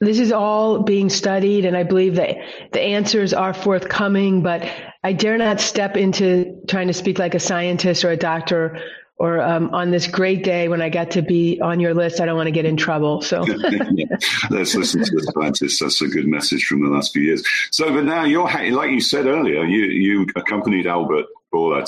This 0.00 0.18
is 0.18 0.32
all 0.32 0.82
being 0.82 1.08
studied, 1.08 1.64
and 1.64 1.76
I 1.76 1.82
believe 1.82 2.16
that 2.16 2.36
the 2.72 2.80
answers 2.80 3.32
are 3.32 3.54
forthcoming. 3.54 4.42
But 4.42 4.68
I 5.02 5.12
dare 5.12 5.38
not 5.38 5.60
step 5.60 5.96
into 5.96 6.60
trying 6.68 6.88
to 6.88 6.92
speak 6.92 7.18
like 7.18 7.34
a 7.34 7.40
scientist 7.40 8.04
or 8.04 8.10
a 8.10 8.16
doctor 8.16 8.80
or 9.18 9.40
um, 9.40 9.70
on 9.74 9.90
this 9.90 10.06
great 10.06 10.44
day 10.44 10.68
when 10.68 10.82
I 10.82 10.90
got 10.90 11.12
to 11.12 11.22
be 11.22 11.58
on 11.60 11.80
your 11.80 11.94
list, 11.94 12.20
I 12.20 12.26
don't 12.26 12.36
want 12.36 12.48
to 12.48 12.52
get 12.52 12.66
in 12.66 12.76
trouble. 12.76 13.22
So 13.22 13.40
let's 14.50 14.74
listen 14.74 15.04
to 15.04 15.10
the 15.10 15.32
scientists. 15.34 15.78
That's 15.80 16.02
a 16.02 16.08
good 16.08 16.26
message 16.26 16.66
from 16.66 16.82
the 16.82 16.90
last 16.90 17.14
few 17.14 17.22
years. 17.22 17.42
So, 17.70 17.92
but 17.92 18.04
now 18.04 18.24
you're 18.24 18.44
like 18.44 18.90
you 18.90 19.00
said 19.00 19.26
earlier, 19.26 19.64
you 19.64 19.84
you 19.84 20.26
accompanied 20.36 20.86
Albert 20.86 21.26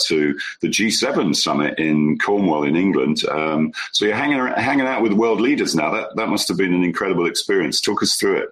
To 0.08 0.38
the 0.60 0.68
G7 0.68 1.34
summit 1.34 1.78
in 1.78 2.18
Cornwall 2.18 2.64
in 2.64 2.76
England. 2.76 3.24
Um, 3.28 3.72
so 3.92 4.04
you're 4.04 4.14
hanging 4.14 4.38
hanging 4.54 4.86
out 4.86 5.02
with 5.02 5.12
world 5.12 5.40
leaders 5.40 5.74
now. 5.74 5.90
That 5.90 6.16
that 6.16 6.28
must 6.28 6.48
have 6.48 6.56
been 6.56 6.74
an 6.74 6.84
incredible 6.84 7.26
experience. 7.26 7.80
Talk 7.80 8.02
us 8.02 8.16
through 8.16 8.38
it. 8.38 8.48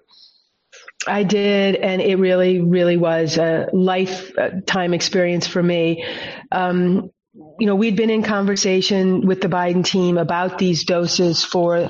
I 1.06 1.22
did, 1.22 1.76
and 1.76 2.02
it 2.02 2.16
really, 2.16 2.60
really 2.60 2.96
was 2.96 3.38
a 3.38 3.68
lifetime 3.72 4.94
experience 4.94 5.46
for 5.46 5.62
me. 5.62 6.04
Um, 6.50 7.10
you 7.58 7.66
know, 7.66 7.74
we'd 7.74 7.96
been 7.96 8.10
in 8.10 8.22
conversation 8.22 9.26
with 9.26 9.40
the 9.40 9.48
Biden 9.48 9.84
team 9.84 10.18
about 10.18 10.58
these 10.58 10.84
doses 10.84 11.44
for 11.44 11.88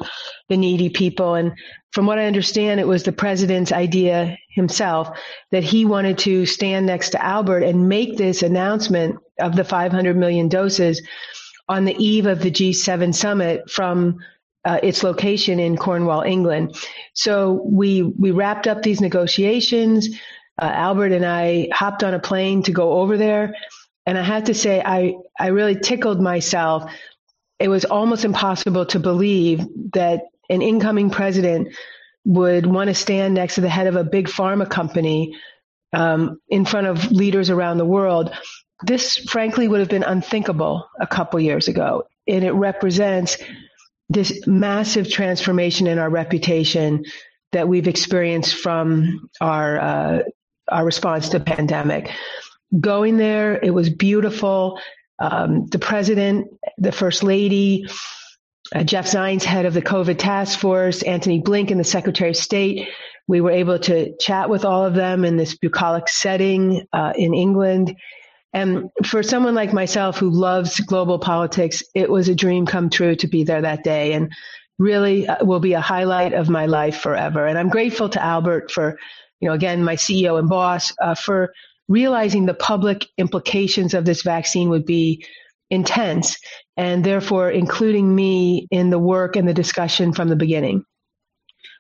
the 0.49 0.57
needy 0.57 0.89
people. 0.89 1.35
And 1.35 1.53
from 1.93 2.07
what 2.07 2.19
I 2.19 2.27
understand, 2.27 2.81
it 2.81 2.87
was 2.87 3.03
the 3.03 3.13
president's 3.13 3.73
idea 3.73 4.37
himself 4.51 5.19
that 5.53 5.65
he 5.65 5.85
wanted 5.85 6.19
to 6.19 6.47
stand 6.47 6.87
next 6.87 7.11
to 7.11 7.25
Albert 7.25 7.63
and 7.63 7.89
make 7.89 8.17
this 8.17 8.43
announcement 8.43 9.17
of 9.39 9.57
the 9.57 9.65
500 9.65 10.17
million 10.17 10.49
doses 10.49 11.03
on 11.69 11.85
the 11.85 11.97
eve 11.97 12.27
of 12.27 12.41
the 12.41 12.51
G7 12.51 13.15
summit 13.15 13.71
from 13.71 14.19
uh, 14.65 14.81
its 14.83 15.03
location 15.03 15.61
in 15.61 15.77
Cornwall, 15.77 16.23
England. 16.23 16.77
So 17.15 17.63
we 17.65 18.03
we 18.03 18.33
wrapped 18.33 18.67
up 18.67 18.83
these 18.83 19.01
negotiations. 19.01 20.09
Uh, 20.61 20.71
Albert 20.73 21.13
and 21.13 21.25
I 21.25 21.69
hopped 21.73 22.03
on 22.03 22.15
a 22.15 22.19
plane 22.19 22.63
to 22.65 22.73
go 22.73 22.95
over 22.95 23.17
there, 23.17 23.55
and 24.07 24.17
I 24.17 24.23
have 24.23 24.45
to 24.45 24.55
say 24.55 24.81
I 24.85 25.15
I 25.39 25.49
really 25.49 25.77
tickled 25.77 26.21
myself. 26.21 26.91
It 27.59 27.69
was 27.69 27.85
almost 27.85 28.25
impossible 28.25 28.87
to 28.87 29.01
believe 29.01 29.67
that 29.93 30.23
an 30.49 30.63
incoming 30.63 31.11
president 31.11 31.69
would 32.25 32.67
want 32.67 32.89
to 32.89 32.95
stand 32.95 33.35
next 33.35 33.57
to 33.57 33.61
the 33.61 33.69
head 33.69 33.87
of 33.87 33.97
a 33.97 34.05
big 34.05 34.29
pharma 34.29 34.69
company 34.69 35.37
um, 35.93 36.41
in 36.49 36.65
front 36.65 36.87
of 36.87 37.11
leaders 37.11 37.51
around 37.51 37.79
the 37.79 37.85
world. 37.85 38.33
This, 38.83 39.17
frankly, 39.17 39.69
would 39.69 39.81
have 39.81 39.89
been 39.89 40.03
unthinkable 40.03 40.89
a 41.01 41.07
couple 41.07 41.41
years 41.41 41.69
ago, 41.69 42.05
and 42.29 42.45
it 42.45 42.53
represents 42.53 43.39
this 44.09 44.47
massive 44.47 45.11
transformation 45.11 45.87
in 45.87 45.99
our 45.99 46.11
reputation 46.11 47.05
that 47.53 47.69
we've 47.69 47.89
experienced 47.89 48.57
from 48.57 49.29
our 49.41 49.79
uh, 49.79 50.19
our 50.69 50.85
response 50.85 51.29
to 51.31 51.41
pandemic. 51.41 52.11
Going 52.79 53.17
there, 53.17 53.59
it 53.63 53.71
was 53.71 53.91
beautiful. 53.91 54.81
Um, 55.19 55.67
the 55.67 55.79
president, 55.79 56.49
the 56.79 56.93
first 56.93 57.23
lady, 57.23 57.87
uh, 58.75 58.83
Jeff 58.83 59.07
Zients, 59.07 59.45
head 59.45 59.67
of 59.67 59.75
the 59.75 59.83
COVID 59.83 60.19
task 60.19 60.59
force, 60.59 61.03
Antony 61.03 61.41
Blinken, 61.41 61.77
the 61.77 61.85
Secretary 61.85 62.31
of 62.31 62.37
State. 62.37 62.89
We 63.29 63.41
were 63.41 63.51
able 63.51 63.79
to 63.81 64.17
chat 64.19 64.51
with 64.51 64.65
all 64.65 64.85
of 64.85 64.95
them 64.95 65.25
in 65.25 65.37
this 65.37 65.57
bucolic 65.57 66.09
setting 66.09 66.87
uh, 66.93 67.13
in 67.17 67.35
England. 67.35 67.97
And 68.53 68.91
for 69.05 69.23
someone 69.23 69.55
like 69.55 69.73
myself 69.73 70.19
who 70.19 70.31
loves 70.31 70.81
global 70.81 71.19
politics, 71.19 71.83
it 71.95 72.11
was 72.11 72.29
a 72.29 72.35
dream 72.35 72.67
come 72.67 72.91
true 72.91 73.15
to 73.17 73.29
be 73.29 73.45
there 73.45 73.63
that 73.63 73.85
day 73.85 74.13
and 74.13 74.33
really 74.79 75.27
uh, 75.27 75.45
will 75.45 75.61
be 75.61 75.75
a 75.75 75.81
highlight 75.81 76.33
of 76.33 76.49
my 76.49 76.67
life 76.67 76.99
forever. 76.99 77.47
And 77.47 77.59
I'm 77.59 77.69
grateful 77.69 78.09
to 78.11 78.23
Albert 78.23 78.71
for, 78.71 78.99
you 79.41 79.49
know, 79.49 79.55
again, 79.55 79.85
my 79.85 79.97
CEO 79.97 80.39
and 80.39 80.49
boss, 80.49 80.93
uh, 81.01 81.15
for 81.15 81.53
realizing 81.89 82.47
the 82.47 82.55
public 82.55 83.07
implications 83.19 83.95
of 83.95 84.05
this 84.05 84.23
vaccine 84.23 84.69
would 84.71 84.87
be 84.87 85.25
intense 85.71 86.39
and 86.77 87.05
therefore 87.05 87.51
including 87.51 88.15
me 88.15 88.67
in 88.71 88.91
the 88.91 88.99
work 88.99 89.37
and 89.37 89.49
the 89.49 89.55
discussion 89.55 90.13
from 90.13 90.29
the 90.29 90.37
beginning. 90.37 90.85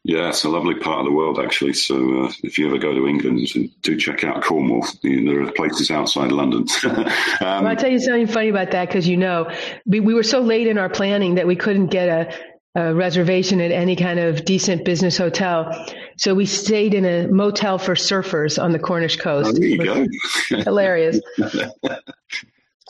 Yeah, 0.06 0.28
it's 0.28 0.44
a 0.44 0.48
lovely 0.48 0.76
part 0.76 1.00
of 1.00 1.06
the 1.06 1.10
world, 1.10 1.40
actually. 1.40 1.72
So 1.72 2.26
uh, 2.26 2.32
if 2.44 2.58
you 2.58 2.68
ever 2.68 2.78
go 2.78 2.94
to 2.94 3.08
England, 3.08 3.48
do 3.82 3.96
check 3.96 4.22
out 4.22 4.40
Cornwall. 4.40 4.86
There 5.02 5.42
are 5.42 5.50
places 5.50 5.90
outside 5.90 6.30
London. 6.30 6.64
um, 6.84 7.04
well, 7.40 7.66
I'll 7.66 7.76
tell 7.76 7.90
you 7.90 7.98
something 7.98 8.28
funny 8.28 8.48
about 8.48 8.70
that 8.70 8.86
because 8.86 9.08
you 9.08 9.16
know 9.16 9.50
we, 9.84 9.98
we 9.98 10.14
were 10.14 10.22
so 10.22 10.38
late 10.38 10.68
in 10.68 10.78
our 10.78 10.88
planning 10.88 11.34
that 11.34 11.48
we 11.48 11.56
couldn't 11.56 11.88
get 11.88 12.08
a, 12.08 12.80
a 12.80 12.94
reservation 12.94 13.60
at 13.60 13.72
any 13.72 13.96
kind 13.96 14.20
of 14.20 14.44
decent 14.44 14.84
business 14.84 15.18
hotel. 15.18 15.72
So 16.16 16.34
we 16.34 16.46
stayed 16.46 16.94
in 16.94 17.04
a 17.04 17.28
motel 17.28 17.78
for 17.78 17.94
surfers 17.94 18.62
on 18.62 18.72
the 18.72 18.78
Cornish 18.78 19.18
oh, 19.20 19.22
coast. 19.22 19.50
Oh, 19.50 19.52
there 19.52 19.68
you 19.68 19.84
go. 19.84 20.06
hilarious. 20.62 21.20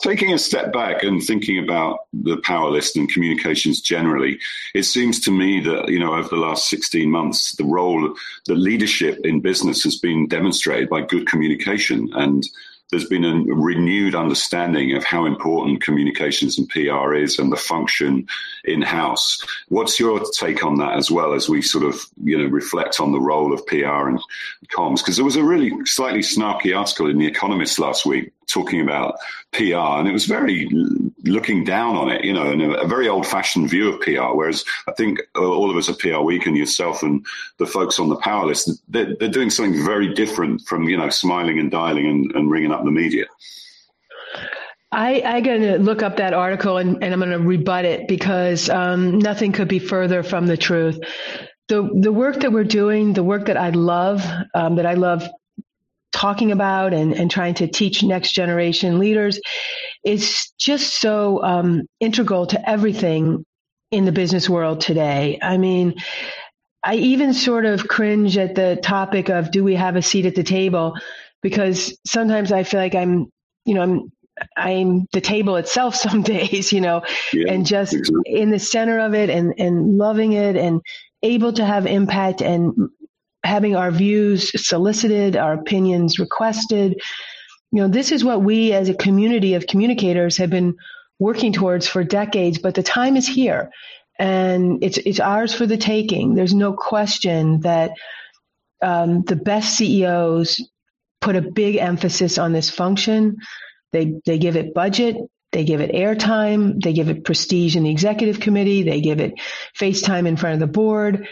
Taking 0.01 0.31
a 0.31 0.37
step 0.37 0.71
back 0.71 1.01
and 1.01 1.21
thinking 1.23 1.57
about 1.57 2.01
the 2.13 2.37
power 2.37 2.69
list 2.69 2.95
and 2.95 3.11
communications 3.11 3.81
generally, 3.81 4.39
it 4.75 4.83
seems 4.83 5.19
to 5.21 5.31
me 5.31 5.59
that, 5.61 5.89
you 5.89 5.97
know, 5.99 6.13
over 6.13 6.29
the 6.29 6.35
last 6.35 6.69
16 6.69 7.09
months, 7.09 7.55
the 7.55 7.65
role, 7.65 8.13
the 8.45 8.53
leadership 8.53 9.19
in 9.23 9.41
business 9.41 9.83
has 9.83 9.97
been 9.97 10.27
demonstrated 10.27 10.87
by 10.87 11.01
good 11.01 11.25
communication. 11.25 12.09
And 12.13 12.47
there's 12.89 13.05
been 13.05 13.25
a 13.25 13.53
renewed 13.53 14.15
understanding 14.15 14.95
of 14.95 15.03
how 15.03 15.25
important 15.25 15.83
communications 15.83 16.57
and 16.57 16.69
PR 16.69 17.15
is 17.15 17.37
and 17.37 17.51
the 17.51 17.57
function 17.57 18.27
in 18.63 18.81
house. 18.81 19.41
What's 19.67 19.99
your 19.99 20.21
take 20.37 20.63
on 20.63 20.77
that 20.77 20.97
as 20.97 21.11
well 21.11 21.33
as 21.33 21.49
we 21.49 21.61
sort 21.61 21.83
of, 21.83 22.01
you 22.23 22.37
know, 22.37 22.45
reflect 22.45 22.99
on 22.99 23.11
the 23.11 23.19
role 23.19 23.53
of 23.53 23.65
PR 23.67 24.07
and 24.07 24.19
comms? 24.69 24.99
Because 24.99 25.17
there 25.17 25.25
was 25.25 25.35
a 25.35 25.43
really 25.43 25.71
slightly 25.85 26.21
snarky 26.21 26.77
article 26.77 27.09
in 27.09 27.17
The 27.17 27.27
Economist 27.27 27.79
last 27.79 28.05
week 28.05 28.31
talking 28.47 28.81
about 28.81 29.17
PR, 29.51 29.99
and 29.99 30.07
it 30.07 30.13
was 30.13 30.25
very 30.25 30.69
looking 31.23 31.63
down 31.63 31.95
on 31.95 32.09
it, 32.09 32.23
you 32.23 32.33
know, 32.33 32.49
and 32.49 32.61
a, 32.61 32.87
very 32.87 33.07
old 33.07 33.27
fashioned 33.27 33.69
view 33.69 33.91
of 33.91 34.01
PR. 34.01 34.35
Whereas 34.35 34.63
I 34.87 34.93
think 34.93 35.19
all 35.35 35.69
of 35.69 35.75
us 35.75 35.89
at 35.89 35.99
PR 35.99 36.19
Week 36.19 36.45
and 36.45 36.57
yourself 36.57 37.03
and 37.03 37.25
the 37.57 37.65
folks 37.65 37.99
on 37.99 38.09
the 38.09 38.15
power 38.15 38.45
list, 38.45 38.81
they're, 38.87 39.15
they're 39.15 39.27
doing 39.27 39.49
something 39.49 39.83
very 39.83 40.13
different 40.13 40.61
from, 40.61 40.83
you 40.83 40.97
know, 40.97 41.09
smiling 41.09 41.59
and 41.59 41.69
dialing 41.69 42.07
and, 42.07 42.31
and 42.35 42.49
ringing 42.49 42.71
up 42.71 42.76
the 42.85 42.91
media. 42.91 43.25
I, 44.91 45.21
I 45.25 45.41
going 45.41 45.61
to 45.61 45.79
look 45.79 46.01
up 46.01 46.17
that 46.17 46.33
article 46.33 46.77
and, 46.77 47.03
and 47.03 47.13
I'm 47.13 47.19
going 47.19 47.31
to 47.31 47.39
rebut 47.39 47.85
it 47.85 48.07
because 48.07 48.69
um, 48.69 49.19
nothing 49.19 49.51
could 49.51 49.67
be 49.67 49.79
further 49.79 50.23
from 50.23 50.47
the 50.47 50.57
truth. 50.57 50.97
The 51.67 51.89
the 51.93 52.13
work 52.13 52.39
that 52.39 52.53
we're 52.53 52.63
doing, 52.63 53.11
the 53.11 53.23
work 53.23 53.47
that 53.47 53.57
I 53.57 53.71
love, 53.71 54.25
um, 54.55 54.77
that 54.77 54.85
I 54.85 54.93
love 54.93 55.27
talking 56.13 56.53
about 56.53 56.93
and, 56.93 57.13
and 57.13 57.29
trying 57.29 57.53
to 57.55 57.67
teach 57.67 58.01
next 58.01 58.31
generation 58.31 58.99
leaders 58.99 59.39
is 60.03 60.51
just 60.57 61.01
so 61.01 61.43
um, 61.43 61.83
integral 61.99 62.47
to 62.47 62.69
everything 62.69 63.45
in 63.91 64.05
the 64.05 64.11
business 64.11 64.49
world 64.49 64.81
today. 64.81 65.37
I 65.41 65.57
mean, 65.57 65.95
I 66.83 66.95
even 66.95 67.33
sort 67.33 67.65
of 67.65 67.87
cringe 67.87 68.37
at 68.37 68.55
the 68.55 68.79
topic 68.81 69.29
of 69.29 69.51
do 69.51 69.63
we 69.63 69.75
have 69.75 69.95
a 69.95 70.01
seat 70.01 70.25
at 70.25 70.35
the 70.35 70.43
table? 70.43 70.95
Because 71.49 71.97
sometimes 72.05 72.51
I 72.51 72.63
feel 72.63 72.81
like 72.81 72.93
I'm, 72.93 73.31
you 73.63 73.73
know, 73.73 73.81
I'm 73.81 74.11
I'm 74.57 75.07
the 75.13 75.21
table 75.21 75.55
itself 75.55 75.95
some 76.07 76.21
days, 76.21 76.73
you 76.73 76.81
know, 76.81 77.03
yeah, 77.31 77.51
and 77.51 77.65
just 77.65 77.93
exactly. 77.93 78.41
in 78.41 78.49
the 78.49 78.59
center 78.59 78.99
of 78.99 79.13
it 79.13 79.29
and, 79.29 79.53
and 79.57 79.97
loving 79.97 80.33
it 80.33 80.55
and 80.55 80.81
able 81.23 81.53
to 81.53 81.65
have 81.65 81.85
impact 81.85 82.41
and 82.41 82.89
having 83.43 83.75
our 83.75 83.91
views 83.91 84.51
solicited, 84.67 85.37
our 85.37 85.53
opinions 85.53 86.19
requested. 86.19 86.99
You 87.71 87.83
know, 87.83 87.87
this 87.87 88.11
is 88.11 88.23
what 88.23 88.41
we 88.41 88.73
as 88.73 88.89
a 88.89 88.93
community 88.93 89.53
of 89.53 89.67
communicators 89.67 90.37
have 90.37 90.49
been 90.49 90.75
working 91.19 91.53
towards 91.53 91.87
for 91.87 92.03
decades, 92.03 92.57
but 92.57 92.75
the 92.75 92.83
time 92.83 93.15
is 93.15 93.27
here 93.27 93.71
and 94.19 94.83
it's, 94.83 94.97
it's 94.97 95.19
ours 95.19 95.53
for 95.53 95.65
the 95.65 95.77
taking. 95.77 96.35
There's 96.35 96.53
no 96.53 96.73
question 96.73 97.61
that 97.61 97.91
um, 98.81 99.23
the 99.23 99.35
best 99.35 99.75
CEOs 99.77 100.61
put 101.21 101.35
a 101.35 101.41
big 101.41 101.75
emphasis 101.77 102.37
on 102.37 102.53
this 102.53 102.69
function. 102.69 103.37
They, 103.91 104.15
they 104.25 104.37
give 104.37 104.55
it 104.55 104.73
budget. 104.73 105.17
They 105.51 105.63
give 105.63 105.81
it 105.81 105.91
airtime. 105.91 106.81
They 106.81 106.93
give 106.93 107.09
it 107.09 107.23
prestige 107.23 107.75
in 107.75 107.83
the 107.83 107.91
executive 107.91 108.39
committee. 108.39 108.83
They 108.83 109.01
give 109.01 109.19
it 109.19 109.33
face 109.75 110.01
time 110.01 110.27
in 110.27 110.37
front 110.37 110.55
of 110.55 110.59
the 110.59 110.67
board 110.67 111.27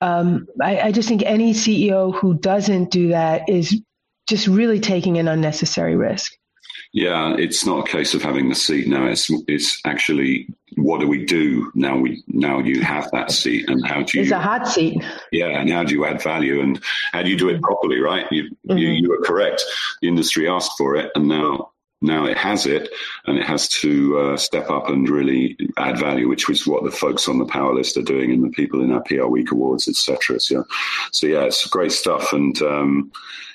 um, 0.00 0.46
I, 0.60 0.80
I 0.80 0.92
just 0.92 1.08
think 1.08 1.22
any 1.24 1.52
CEO 1.52 2.14
who 2.14 2.34
doesn't 2.38 2.90
do 2.90 3.08
that 3.08 3.48
is 3.48 3.80
just 4.28 4.46
really 4.46 4.80
taking 4.80 5.18
an 5.18 5.28
unnecessary 5.28 5.96
risk. 5.96 6.32
Yeah, 6.96 7.34
it's 7.36 7.66
not 7.66 7.86
a 7.86 7.90
case 7.90 8.14
of 8.14 8.22
having 8.22 8.48
the 8.48 8.54
seat 8.54 8.88
now. 8.88 9.04
It's 9.04 9.30
it's 9.46 9.82
actually 9.84 10.48
what 10.76 10.98
do 10.98 11.06
we 11.06 11.26
do 11.26 11.70
now? 11.74 11.98
We 11.98 12.24
now 12.26 12.60
you 12.60 12.80
have 12.80 13.10
that 13.10 13.30
seat, 13.30 13.68
and 13.68 13.86
how 13.86 14.02
do 14.02 14.16
you? 14.16 14.22
It's 14.22 14.32
a 14.32 14.38
hot 14.38 14.66
seat. 14.66 15.04
Yeah, 15.30 15.48
and 15.48 15.70
how 15.70 15.84
do 15.84 15.92
you 15.92 16.06
add 16.06 16.22
value, 16.22 16.62
and 16.62 16.82
how 17.12 17.22
do 17.22 17.28
you 17.28 17.36
do 17.36 17.50
it 17.50 17.60
properly? 17.60 18.00
Right, 18.00 18.24
you 18.30 18.44
mm-hmm. 18.44 18.78
you, 18.78 18.88
you 18.88 19.12
are 19.12 19.20
correct. 19.22 19.62
The 20.00 20.08
industry 20.08 20.48
asked 20.48 20.72
for 20.78 20.96
it, 20.96 21.12
and 21.14 21.28
now 21.28 21.72
now 22.00 22.24
it 22.24 22.38
has 22.38 22.64
it 22.64 22.88
and 23.26 23.36
it 23.36 23.44
has 23.44 23.68
to 23.68 24.18
uh, 24.18 24.36
step 24.38 24.70
up 24.70 24.88
and 24.88 25.06
really 25.06 25.58
add 25.76 25.98
value, 25.98 26.30
which 26.30 26.48
was 26.48 26.66
what 26.66 26.82
the 26.82 26.90
folks 26.90 27.28
on 27.28 27.38
the 27.38 27.44
power 27.44 27.74
list 27.74 27.98
are 27.98 28.02
doing 28.02 28.30
and 28.30 28.42
the 28.42 28.50
people 28.50 28.80
in 28.82 28.92
our 28.92 29.02
PR 29.02 29.26
Week 29.26 29.52
Awards, 29.52 29.86
etc. 29.86 30.40
So, 30.40 30.64
so 31.12 31.26
yeah, 31.26 31.42
it's 31.42 31.66
great 31.66 31.92
stuff 31.92 32.32
and 32.32 32.60
um, 32.62 33.12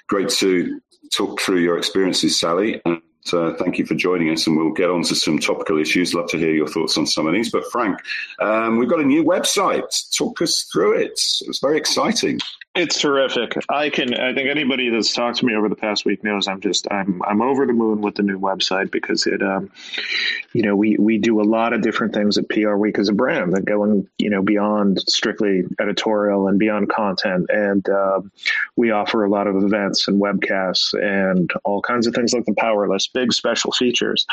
great 0.08 0.30
to 0.30 0.80
talk 1.12 1.42
through 1.42 1.60
your 1.60 1.78
experiences, 1.78 2.40
Sally. 2.40 2.82
And 2.86 3.02
uh, 3.34 3.54
thank 3.56 3.78
you 3.78 3.86
for 3.86 3.96
joining 3.96 4.30
us, 4.30 4.48
and 4.48 4.58
we'll 4.58 4.72
get 4.72 4.90
on 4.90 5.04
to 5.04 5.16
some 5.16 5.40
topical 5.40 5.80
issues. 5.80 6.14
Love 6.14 6.30
to 6.30 6.38
hear 6.38 6.54
your 6.54 6.68
thoughts 6.68 6.98
on 6.98 7.06
some 7.06 7.28
of 7.28 7.34
these. 7.34 7.52
But 7.52 7.72
Frank, 7.72 8.00
um, 8.40 8.78
we've 8.78 8.90
got 8.90 9.00
a 9.00 9.06
new 9.06 9.24
website. 9.24 10.16
Talk 10.16 10.42
us 10.42 10.64
through 10.64 10.98
it. 10.98 11.12
It's 11.12 11.60
very 11.60 11.78
exciting. 11.78 12.40
It's 12.74 13.02
terrific. 13.02 13.54
I 13.68 13.90
can. 13.90 14.14
I 14.14 14.34
think 14.34 14.48
anybody 14.48 14.90
that's 14.90 15.12
talked 15.12 15.40
to 15.40 15.46
me 15.46 15.56
over 15.56 15.68
the 15.68 15.76
past 15.76 16.06
week 16.06 16.24
knows 16.24 16.48
I'm 16.48 16.62
just. 16.62 16.88
I'm. 16.90 17.22
I'm 17.28 17.42
over 17.42 17.66
the 17.66 17.74
moon 17.74 18.00
with 18.00 18.16
the 18.16 18.24
new 18.24 18.40
website 18.40 18.92
because 18.92 19.28
it. 19.28 19.44
Um, 19.44 19.70
you 20.54 20.62
know, 20.62 20.74
we 20.78 20.96
we 20.98 21.18
do 21.18 21.42
a 21.42 21.44
lot 21.44 21.74
of 21.74 21.82
different 21.82 22.14
things 22.14 22.38
at 22.38 22.48
PR 22.48 22.76
Week 22.76 22.98
as 22.98 23.10
a 23.10 23.14
brand 23.14 23.54
that 23.54 23.66
going 23.66 24.08
you 24.20 24.30
know 24.30 24.42
beyond 24.42 25.02
strictly 25.02 25.64
editorial 25.82 26.48
and 26.48 26.58
beyond 26.58 26.90
content, 26.90 27.50
and 27.50 27.90
uh, 27.90 28.22
we 28.78 28.90
offer 28.92 29.26
a 29.26 29.30
lot 29.30 29.48
of 29.48 29.58
events 29.58 30.08
and 30.08 30.22
webcasts 30.22 30.94
and 30.94 31.52
all 31.66 31.82
kinds 31.82 32.08
of 32.08 32.14
things 32.14 32.34
like 32.34 32.46
the 32.46 32.56
Power 32.56 32.88
List, 32.88 33.11
big 33.14 33.34
special 33.34 33.72
features, 33.72 34.26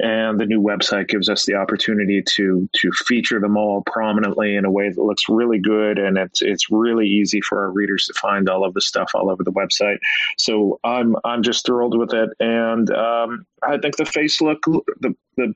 and 0.00 0.38
the 0.38 0.46
new 0.46 0.60
website 0.60 1.08
gives 1.08 1.28
us 1.28 1.44
the 1.44 1.54
opportunity 1.54 2.22
to 2.36 2.68
to 2.74 2.90
feature 2.92 3.40
them 3.40 3.56
all 3.56 3.82
prominently 3.86 4.56
in 4.56 4.64
a 4.64 4.70
way 4.70 4.88
that 4.88 5.02
looks 5.02 5.28
really 5.28 5.58
good, 5.58 5.98
and 5.98 6.18
it's 6.18 6.42
it's 6.42 6.70
really 6.70 7.06
easy 7.06 7.40
for 7.40 7.60
our 7.60 7.70
readers 7.70 8.06
to 8.06 8.14
find 8.14 8.48
all 8.48 8.64
of 8.64 8.74
the 8.74 8.80
stuff 8.80 9.10
all 9.14 9.30
over 9.30 9.42
the 9.42 9.52
website. 9.52 9.98
So 10.36 10.78
I'm 10.84 11.16
I'm 11.24 11.42
just 11.42 11.66
thrilled 11.66 11.98
with 11.98 12.12
it, 12.12 12.30
and 12.40 12.90
um, 12.90 13.46
I 13.62 13.78
think 13.78 13.96
the 13.96 14.06
face 14.06 14.40
look 14.40 14.64
the 14.64 15.14
the 15.36 15.54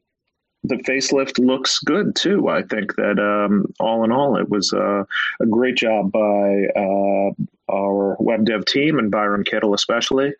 the 0.64 0.76
facelift 0.76 1.45
looks 1.45 1.81
good 1.81 2.14
too. 2.14 2.49
I 2.49 2.62
think 2.62 2.95
that 2.97 3.19
um, 3.19 3.73
all 3.81 4.04
in 4.04 4.12
all, 4.12 4.37
it 4.37 4.49
was 4.49 4.73
uh, 4.73 5.04
a 5.40 5.47
great 5.47 5.76
job 5.76 6.12
by 6.12 6.66
uh, 6.76 7.31
our 7.73 8.16
web 8.21 8.45
dev 8.45 8.64
team 8.64 8.99
and 8.99 9.11
Byron 9.11 9.45
Kittle 9.45 9.75
especially, 9.75 10.35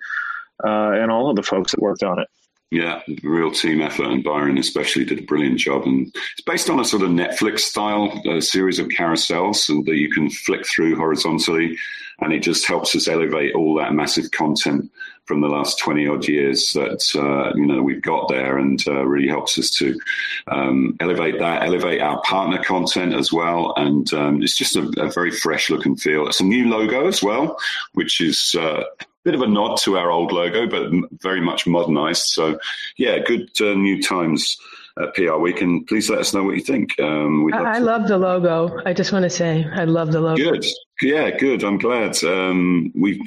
uh, 0.65 0.93
and 0.93 1.11
all 1.11 1.31
of 1.31 1.37
the 1.37 1.43
folks 1.43 1.73
that 1.73 1.81
worked 1.81 2.03
on 2.03 2.19
it. 2.19 2.29
Yeah, 2.73 3.03
real 3.23 3.51
team 3.51 3.83
effort, 3.83 4.07
and 4.07 4.25
Byron 4.25 4.57
especially 4.57 5.05
did 5.05 5.19
a 5.19 5.27
brilliant 5.27 5.59
job. 5.59 5.83
And 5.83 6.07
it's 6.07 6.41
based 6.47 6.71
on 6.71 6.81
a 6.81 6.87
sort 6.87 7.03
of 7.03 7.11
Netflix 7.11 7.59
style 7.59 8.19
uh, 8.27 8.41
series 8.41 8.79
of 8.79 8.89
carousels 8.89 9.67
that 9.85 9.97
you 9.97 10.11
can 10.11 10.31
flick 10.31 10.67
through 10.67 10.97
horizontally, 10.97 11.77
and 12.21 12.33
it 12.33 12.43
just 12.43 12.67
helps 12.67 12.97
us 12.97 13.09
elevate 13.09 13.55
all 13.55 13.75
that 13.75 13.93
massive 13.93 14.31
content 14.31 14.91
from 15.27 15.43
the 15.43 15.49
last 15.49 15.81
twenty 15.81 16.09
odd 16.09 16.27
years 16.27 16.73
that 16.73 17.05
uh, 17.15 17.55
you 17.55 17.67
know 17.67 17.83
we've 17.83 18.01
got 18.01 18.31
there, 18.31 18.57
and 18.57 18.83
uh, 18.89 19.05
really 19.05 19.29
helps 19.29 19.59
us 19.59 19.69
to 19.73 20.01
um, 20.49 20.97
elevate 21.01 21.39
that, 21.41 21.65
elevate 21.65 22.01
our 22.01 22.23
partner 22.23 22.63
content 22.63 23.13
as 23.13 23.31
well, 23.31 23.75
and 23.77 24.15
um, 24.15 24.43
it's 24.43 24.57
just 24.57 24.77
a, 24.77 24.91
a, 24.97 25.11
very 25.11 25.31
fresh 25.31 25.69
look 25.69 25.85
and 25.85 26.01
feel. 26.01 26.27
It's 26.27 26.41
a 26.41 26.45
new 26.45 26.71
logo 26.71 27.07
as 27.07 27.23
well, 27.23 27.59
which 27.93 28.23
is 28.23 28.57
uh, 28.59 28.85
bit 29.25 29.35
of 29.35 29.43
a 29.43 29.47
nod 29.47 29.79
to 29.79 29.97
our 29.99 30.11
old 30.11 30.33
logo, 30.33 30.67
but 30.67 30.91
very 31.21 31.41
much 31.41 31.67
modernized. 31.67 32.25
So, 32.29 32.59
yeah, 32.97 33.19
good 33.19 33.49
uh, 33.61 33.75
new 33.75 34.03
times 34.03 34.59
at 35.01 35.15
PR 35.15 35.37
Week, 35.37 35.61
and 35.61 35.87
please 35.87 36.11
let 36.11 36.19
us 36.19 36.35
know 36.35 36.43
what 36.43 36.57
you 36.57 36.63
think. 36.63 36.99
Um, 37.01 37.53
I, 37.53 37.77
I 37.77 37.79
love 37.79 38.09
the 38.09 38.19
logo. 38.19 38.81
I 38.85 38.93
just 38.93 39.13
want 39.13 39.25
to 39.25 39.31
say 39.31 39.67
I 39.75 39.85
love 39.85 40.13
the 40.13 40.21
logo. 40.21 40.37
Good, 40.37 40.67
yeah, 41.01 41.31
good. 41.31 41.65
I'm 41.65 41.79
glad. 41.79 42.23
Um, 42.25 42.93
we 42.95 43.21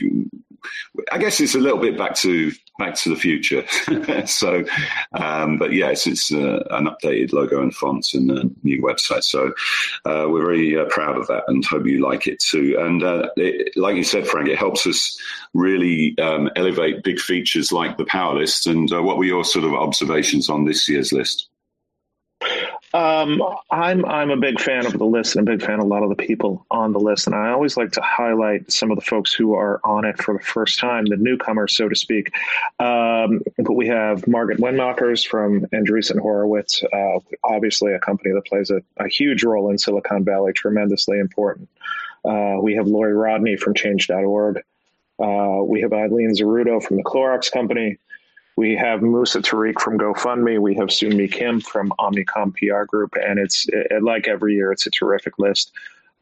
I 1.12 1.18
guess 1.18 1.40
it's 1.40 1.56
a 1.56 1.60
little 1.60 1.80
bit 1.80 1.98
back 1.98 2.16
to 2.18 2.52
back 2.78 2.96
to 2.96 3.10
the 3.10 3.16
future. 3.16 3.64
so, 4.26 4.64
um, 5.14 5.58
but 5.58 5.74
yes, 5.74 6.08
it's 6.08 6.32
uh, 6.32 6.64
an 6.72 6.88
updated 6.88 7.34
logo 7.34 7.62
and 7.62 7.74
fonts 7.74 8.14
and 8.14 8.32
a 8.32 8.44
new 8.64 8.82
website. 8.82 9.24
So 9.24 9.54
uh, 10.06 10.28
we're 10.30 10.46
very 10.46 10.78
uh, 10.78 10.86
proud 10.86 11.18
of 11.18 11.28
that 11.28 11.44
and 11.48 11.64
hope 11.66 11.86
you 11.86 12.06
like 12.06 12.28
it 12.28 12.40
too. 12.40 12.78
And 12.80 13.04
uh, 13.04 13.30
it, 13.38 13.76
like 13.78 13.96
you 13.96 14.04
said, 14.04 14.28
Frank, 14.28 14.50
it 14.50 14.60
helps 14.60 14.86
us 14.86 15.18
really 15.54 16.18
um, 16.20 16.50
elevate 16.56 17.04
big 17.04 17.20
features 17.20 17.72
like 17.72 17.98
the 17.98 18.06
Power 18.06 18.36
List. 18.36 18.68
And 18.68 18.92
uh, 18.92 19.02
what 19.02 19.18
were 19.18 19.26
your 19.26 19.46
sort 19.46 19.66
of 19.66 19.74
observations 19.74 20.50
on 20.50 20.66
this 20.66 20.88
year's 20.88 21.12
list? 21.12 21.50
Um, 22.96 23.44
I'm 23.72 24.06
I'm 24.06 24.30
a 24.30 24.38
big 24.38 24.62
fan 24.62 24.86
of 24.86 24.94
the 24.94 25.04
list 25.04 25.36
and 25.36 25.46
a 25.46 25.52
big 25.52 25.62
fan 25.62 25.80
of 25.80 25.82
a 25.82 25.88
lot 25.88 26.04
of 26.04 26.08
the 26.08 26.16
people 26.16 26.66
on 26.72 26.94
the 26.94 27.00
list, 27.00 27.28
and 27.28 27.36
I 27.36 27.50
always 27.50 27.76
like 27.76 27.92
to 27.94 28.02
highlight 28.02 28.72
some 28.72 28.90
of 28.90 28.98
the 28.98 29.04
folks 29.04 29.34
who 29.34 29.54
are 29.54 29.82
on 29.84 30.06
it 30.06 30.18
for 30.18 30.34
the 30.34 30.40
first 30.40 30.80
time, 30.80 31.04
the 31.04 31.18
newcomers, 31.18 31.76
so 31.76 31.90
to 31.90 31.96
speak. 31.96 32.32
Um, 32.80 33.42
but 33.58 33.74
we 33.74 33.88
have 33.88 34.26
Margaret 34.30 34.60
Wennmachers 34.60 35.28
from 35.28 35.66
Andreessen 35.74 36.20
Horowitz, 36.20 36.84
uh, 36.94 37.20
obviously 37.44 37.92
a 37.92 38.00
company 38.00 38.34
that 38.34 38.46
plays 38.46 38.70
a, 38.70 38.82
a, 38.96 39.10
huge 39.10 39.44
role 39.44 39.72
in 39.72 39.78
Silicon 39.78 40.24
Valley, 40.24 40.54
tremendously 40.54 41.20
important. 41.20 41.68
Uh, 42.24 42.60
we 42.62 42.76
have 42.76 42.88
Lori 42.88 43.14
Rodney 43.14 43.58
from 43.58 43.74
Change.org. 43.74 44.64
Uh, 45.20 45.60
we 45.64 45.82
have 45.82 45.92
Eileen 45.92 46.34
Zeruto 46.34 46.82
from 46.82 46.96
the 46.96 47.04
Clorox 47.04 47.52
Company. 47.52 47.98
We 48.58 48.76
have 48.78 49.02
Musa 49.02 49.42
Tariq 49.42 49.82
from 49.82 49.98
GoFundMe. 49.98 50.60
We 50.60 50.76
have 50.76 50.88
Soonmi 50.88 51.32
Kim 51.32 51.60
from 51.60 51.94
Omnicom 52.00 52.56
PR 52.56 52.86
Group, 52.86 53.16
and 53.22 53.38
it's 53.38 53.66
it, 53.70 54.02
like 54.02 54.28
every 54.28 54.56
year, 54.56 54.72
it's 54.72 54.88
a 54.88 54.92
terrific 54.92 55.38
list. 55.38 55.74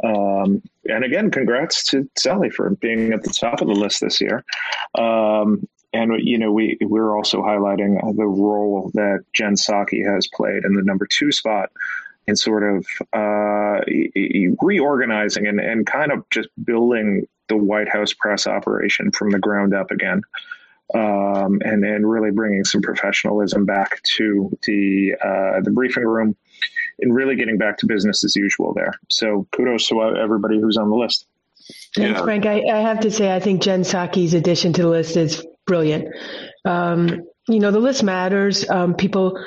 Um, 0.04 0.62
and 0.86 1.04
again, 1.04 1.30
congrats 1.30 1.84
to 1.92 2.10
Sally 2.18 2.50
for 2.50 2.72
being 2.72 3.14
at 3.14 3.24
the 3.24 3.30
top 3.30 3.62
of 3.62 3.68
the 3.68 3.74
list 3.74 4.02
this 4.02 4.20
year. 4.20 4.44
Um, 4.96 5.68
and 5.94 6.12
you 6.24 6.40
know, 6.40 6.52
we 6.52 6.78
we're 6.82 7.16
also 7.16 7.42
highlighting 7.42 8.00
the 8.18 8.26
role 8.26 8.90
that 8.96 9.24
Jen 9.34 9.54
Psaki 9.54 10.04
has 10.04 10.28
played 10.34 10.66
in 10.66 10.74
the 10.74 10.82
number 10.82 11.08
two 11.08 11.32
spot 11.32 11.70
in 12.26 12.36
sort 12.36 12.64
of 12.64 12.86
uh, 13.14 13.82
reorganizing 14.62 15.46
and, 15.46 15.60
and 15.60 15.86
kind 15.86 16.12
of 16.12 16.28
just 16.32 16.50
building 16.64 17.28
the 17.48 17.58
White 17.58 17.90
House 17.90 18.14
press 18.14 18.48
operation 18.48 19.12
from 19.12 19.30
the 19.30 19.40
ground 19.40 19.76
up 19.76 19.92
again 19.92 20.24
um, 20.94 21.62
and 21.64 21.84
and 21.84 22.10
really 22.10 22.32
bringing 22.32 22.64
some 22.64 22.82
professionalism 22.82 23.66
back 23.66 24.02
to 24.04 24.58
the 24.66 25.16
uh, 25.24 25.62
the 25.62 25.72
briefing 25.72 26.06
room 26.06 26.36
and 27.00 27.14
really 27.14 27.36
getting 27.36 27.58
back 27.58 27.78
to 27.80 27.86
business 27.86 28.24
as 28.24 28.36
usual 28.36 28.74
there. 28.74 28.94
So 29.10 29.48
kudos 29.52 29.88
to 29.88 30.02
everybody 30.02 30.60
who's 30.60 30.78
on 30.78 30.90
the 30.90 30.96
list. 30.96 31.26
Thanks, 31.96 32.20
yeah. 32.20 32.24
Frank. 32.24 32.46
I, 32.46 32.64
I, 32.72 32.82
have 32.82 33.02
to 33.02 33.12
say, 33.12 33.34
I 33.34 33.40
think 33.40 33.62
Jen 33.62 33.82
Psaki's 33.82 34.34
addition 34.34 34.74
to 34.74 34.82
the 34.82 34.90
list 34.90 35.16
is 35.16 35.46
brilliant. 35.66 36.10
Um, 36.66 37.24
you 37.48 37.60
know, 37.60 37.72
the 37.72 37.80
list 37.80 38.04
matters. 38.04 38.70
Um, 38.70 38.96
people 38.96 39.40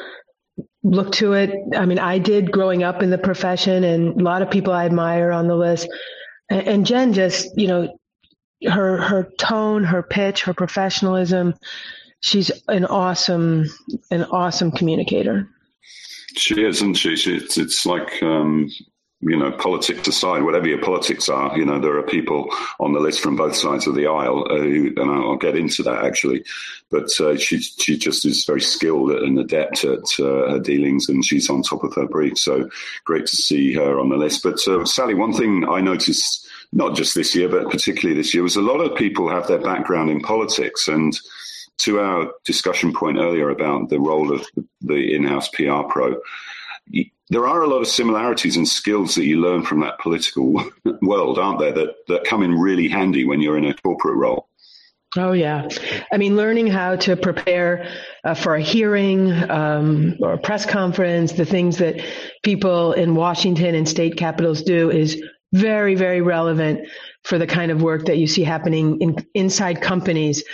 look 0.83 1.13
to 1.13 1.35
it. 1.35 1.51
I 1.75 1.85
mean, 1.87 1.99
I 1.99 2.19
did 2.19 2.51
growing 2.51 2.83
up 2.83 3.03
in 3.03 3.11
the 3.11 3.19
profession, 3.19 3.85
and 3.85 4.21
a 4.21 4.25
lot 4.25 4.43
of 4.43 4.51
people 4.51 4.73
I 4.73 4.87
admire 4.87 5.31
on 5.31 5.47
the 5.47 5.57
list. 5.57 5.89
And, 6.51 6.67
and 6.67 6.87
Jen 6.87 7.13
just, 7.13 7.57
you 7.57 7.69
know, 7.69 7.99
her 8.65 8.99
her 8.99 9.31
tone, 9.39 9.85
her 9.85 10.03
pitch, 10.03 10.43
her 10.43 10.55
professionalism. 10.55 11.55
She's 12.21 12.51
an 12.69 12.85
awesome 12.87 13.67
an 14.11 14.25
awesome 14.25 14.71
communicator. 14.71 15.49
She 16.37 16.65
is, 16.65 16.77
isn't 16.77 16.95
she? 16.95 17.17
she 17.17 17.37
it's, 17.37 17.57
it's 17.59 17.87
like 17.87 18.23
um, 18.23 18.69
you 19.21 19.37
know, 19.37 19.51
politics 19.51 20.07
aside, 20.07 20.43
whatever 20.43 20.69
your 20.69 20.81
politics 20.81 21.29
are, 21.29 21.57
you 21.57 21.65
know, 21.65 21.81
there 21.81 21.97
are 21.97 22.03
people 22.03 22.49
on 22.79 22.93
the 22.93 23.01
list 23.01 23.21
from 23.21 23.35
both 23.35 23.57
sides 23.57 23.87
of 23.87 23.95
the 23.95 24.07
aisle, 24.07 24.47
uh, 24.51 24.59
who, 24.59 24.93
and 24.97 25.11
I'll 25.11 25.37
get 25.37 25.57
into 25.57 25.83
that 25.85 26.05
actually. 26.05 26.45
But 26.91 27.09
uh, 27.19 27.37
she 27.37 27.61
she 27.61 27.97
just 27.97 28.27
is 28.27 28.45
very 28.45 28.61
skilled 28.61 29.11
and 29.11 29.39
adept 29.39 29.85
at 29.85 30.05
uh, 30.21 30.51
her 30.51 30.61
dealings, 30.61 31.09
and 31.09 31.25
she's 31.25 31.49
on 31.49 31.63
top 31.63 31.83
of 31.83 31.95
her 31.95 32.07
brief. 32.07 32.37
So 32.37 32.69
great 33.05 33.27
to 33.27 33.37
see 33.37 33.73
her 33.75 33.99
on 33.99 34.11
the 34.11 34.17
list. 34.17 34.43
But 34.43 34.67
uh, 34.69 34.85
Sally, 34.85 35.15
one 35.15 35.33
thing 35.33 35.67
I 35.69 35.81
noticed 35.81 36.47
not 36.73 36.95
just 36.95 37.15
this 37.15 37.35
year, 37.35 37.49
but 37.49 37.71
particularly 37.71 38.21
this 38.21 38.35
year, 38.35 38.43
was 38.43 38.57
a 38.57 38.63
lot 38.63 38.81
of 38.81 38.97
people 38.97 39.31
have 39.31 39.47
their 39.47 39.61
background 39.61 40.11
in 40.11 40.21
politics. 40.21 40.89
And 40.89 41.19
to 41.79 42.01
our 42.01 42.33
discussion 42.45 42.93
point 42.93 43.19
earlier 43.19 43.51
about 43.51 43.89
the 43.89 44.01
role 44.01 44.33
of 44.33 44.47
the 44.81 45.15
in 45.15 45.25
house 45.25 45.49
PR 45.51 45.83
pro, 45.89 46.17
there 47.29 47.47
are 47.47 47.63
a 47.63 47.67
lot 47.67 47.81
of 47.81 47.89
similarities 47.89 48.57
and 48.57 48.69
skills 48.69 49.15
that 49.17 49.25
you 49.25 49.41
learn 49.41 49.65
from 49.65 49.81
that 49.81 49.99
political 49.99 50.53
world, 51.03 51.39
aren't 51.39 51.59
there, 51.59 51.73
that, 51.73 51.95
that 52.09 52.25
come 52.25 52.43
in 52.43 52.55
really 52.55 52.89
handy 52.89 53.25
when 53.25 53.41
you're 53.41 53.59
in 53.59 53.67
a 53.67 53.75
corporate 53.75 54.17
role? 54.17 54.49
Oh, 55.17 55.33
yeah. 55.33 55.69
I 56.13 56.19
mean, 56.19 56.37
learning 56.37 56.67
how 56.67 56.97
to 56.97 57.17
prepare 57.17 57.89
uh, 58.25 58.35
for 58.35 58.55
a 58.55 58.61
hearing 58.61 59.33
um, 59.51 60.17
or 60.21 60.35
a 60.35 60.39
press 60.39 60.67
conference, 60.67 61.33
the 61.33 61.45
things 61.45 61.79
that 61.79 62.05
people 62.43 62.93
in 62.93 63.15
Washington 63.15 63.75
and 63.75 63.89
state 63.89 64.17
capitals 64.17 64.63
do 64.63 64.91
is 64.91 65.21
very, 65.53 65.95
very 65.95 66.21
relevant 66.21 66.89
for 67.25 67.39
the 67.39 67.47
kind 67.47 67.71
of 67.71 67.83
work 67.83 68.07
that 68.07 68.19
you 68.19 68.27
see 68.27 68.43
happening 68.43 69.01
in, 69.01 69.17
inside 69.35 69.81
companies. 69.81 70.45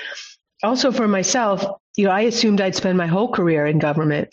Also, 0.63 0.93
for 0.93 1.09
myself, 1.09 1.65
you 1.97 2.07
know, 2.07 2.13
I 2.13 2.23
assumed 2.23 2.61
I'd 2.61 2.77
spend 2.77 2.97
my 2.97 3.09
whole 3.09 3.33
career 3.33 3.67
in 3.67 3.79
government. 3.79 4.29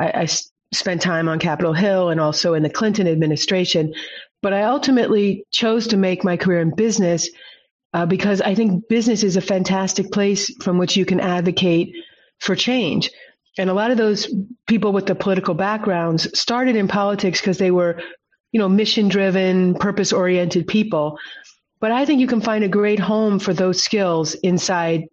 I, 0.00 0.22
I 0.22 0.28
spent 0.72 1.02
time 1.02 1.28
on 1.28 1.38
Capitol 1.38 1.72
Hill 1.72 2.10
and 2.10 2.20
also 2.20 2.54
in 2.54 2.62
the 2.62 2.70
Clinton 2.70 3.08
administration, 3.08 3.94
but 4.42 4.52
I 4.52 4.62
ultimately 4.64 5.44
chose 5.50 5.86
to 5.88 5.96
make 5.96 6.24
my 6.24 6.36
career 6.36 6.60
in 6.60 6.74
business 6.74 7.28
uh, 7.94 8.06
because 8.06 8.40
I 8.40 8.54
think 8.54 8.88
business 8.88 9.22
is 9.22 9.36
a 9.36 9.40
fantastic 9.40 10.12
place 10.12 10.52
from 10.62 10.78
which 10.78 10.96
you 10.96 11.04
can 11.04 11.20
advocate 11.20 11.92
for 12.40 12.54
change. 12.54 13.10
And 13.56 13.70
a 13.70 13.74
lot 13.74 13.90
of 13.90 13.96
those 13.96 14.32
people 14.66 14.92
with 14.92 15.06
the 15.06 15.14
political 15.14 15.54
backgrounds 15.54 16.38
started 16.38 16.76
in 16.76 16.86
politics 16.86 17.40
because 17.40 17.58
they 17.58 17.70
were 17.70 18.00
you 18.52 18.60
know, 18.60 18.68
mission 18.68 19.08
driven, 19.08 19.74
purpose 19.74 20.12
oriented 20.12 20.66
people. 20.66 21.18
But 21.80 21.92
I 21.92 22.04
think 22.04 22.20
you 22.20 22.26
can 22.26 22.40
find 22.40 22.64
a 22.64 22.68
great 22.68 22.98
home 22.98 23.38
for 23.38 23.52
those 23.52 23.82
skills 23.82 24.34
inside 24.34 25.04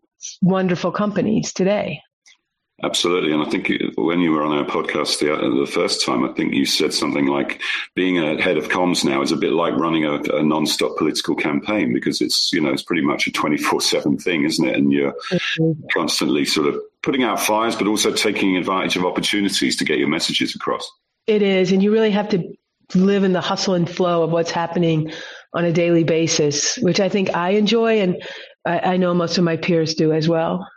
wonderful 0.42 0.92
companies 0.92 1.54
today. 1.54 2.00
Absolutely, 2.84 3.32
and 3.32 3.42
I 3.42 3.50
think 3.50 3.72
when 3.96 4.20
you 4.20 4.34
were 4.34 4.44
on 4.44 4.52
our 4.52 4.66
podcast 4.66 5.20
the, 5.20 5.28
the, 5.60 5.66
first 5.66 6.06
time, 6.06 6.26
I 6.26 6.34
think 6.34 6.54
you 6.54 6.66
said 6.66 6.94
something 6.94 7.26
like 7.26 7.62
being 7.96 8.20
a 8.20 8.42
head 8.42 8.58
of 8.58 8.68
comms 8.68 9.06
now 9.06 9.22
is 9.22 9.32
a 9.32 9.38
bit 9.38 9.54
like 9.54 9.74
running 9.76 10.04
a, 10.04 10.16
a 10.36 10.44
non-stop 10.44 10.98
political 10.98 11.36
campaign 11.36 11.94
because 11.94 12.20
it's 12.20 12.52
you 12.52 12.60
know 12.60 12.74
it's 12.74 12.84
pretty 12.84 13.02
much 13.02 13.28
a 13.28 13.32
twenty 13.32 13.56
four 13.56 13.80
seven 13.80 14.18
thing, 14.18 14.44
isn't 14.44 14.68
it? 14.68 14.76
And 14.76 14.92
you're 14.92 15.14
mm-hmm. 15.32 15.88
constantly 15.94 16.44
sort 16.44 16.68
of 16.68 16.78
putting 17.02 17.24
out 17.24 17.40
fires, 17.40 17.78
but 17.78 17.88
also 17.88 18.12
taking 18.12 18.58
advantage 18.58 18.98
of 18.98 19.06
opportunities 19.06 19.78
to 19.78 19.86
get 19.86 19.98
your 19.98 20.10
messages 20.10 20.54
across. 20.54 20.86
It 21.28 21.42
is, 21.42 21.72
and 21.72 21.82
you 21.82 21.94
really 21.94 22.12
have 22.12 22.28
to 22.30 22.44
live 22.94 23.24
in 23.24 23.32
the 23.32 23.42
hustle 23.42 23.76
and 23.76 23.90
flow 23.90 24.22
of 24.22 24.32
what's 24.32 24.52
happening 24.52 25.14
on 25.54 25.64
a 25.64 25.72
daily 25.72 26.04
basis, 26.04 26.76
which 26.80 27.00
I 27.00 27.08
think 27.08 27.34
I 27.34 27.52
enjoy, 27.52 28.02
and 28.02 28.22
I, 28.66 28.80
I 28.80 28.98
know 28.98 29.14
most 29.14 29.38
of 29.38 29.46
my 29.46 29.56
peers 29.56 29.94
do 29.94 30.12
as 30.12 30.28
well 30.28 30.68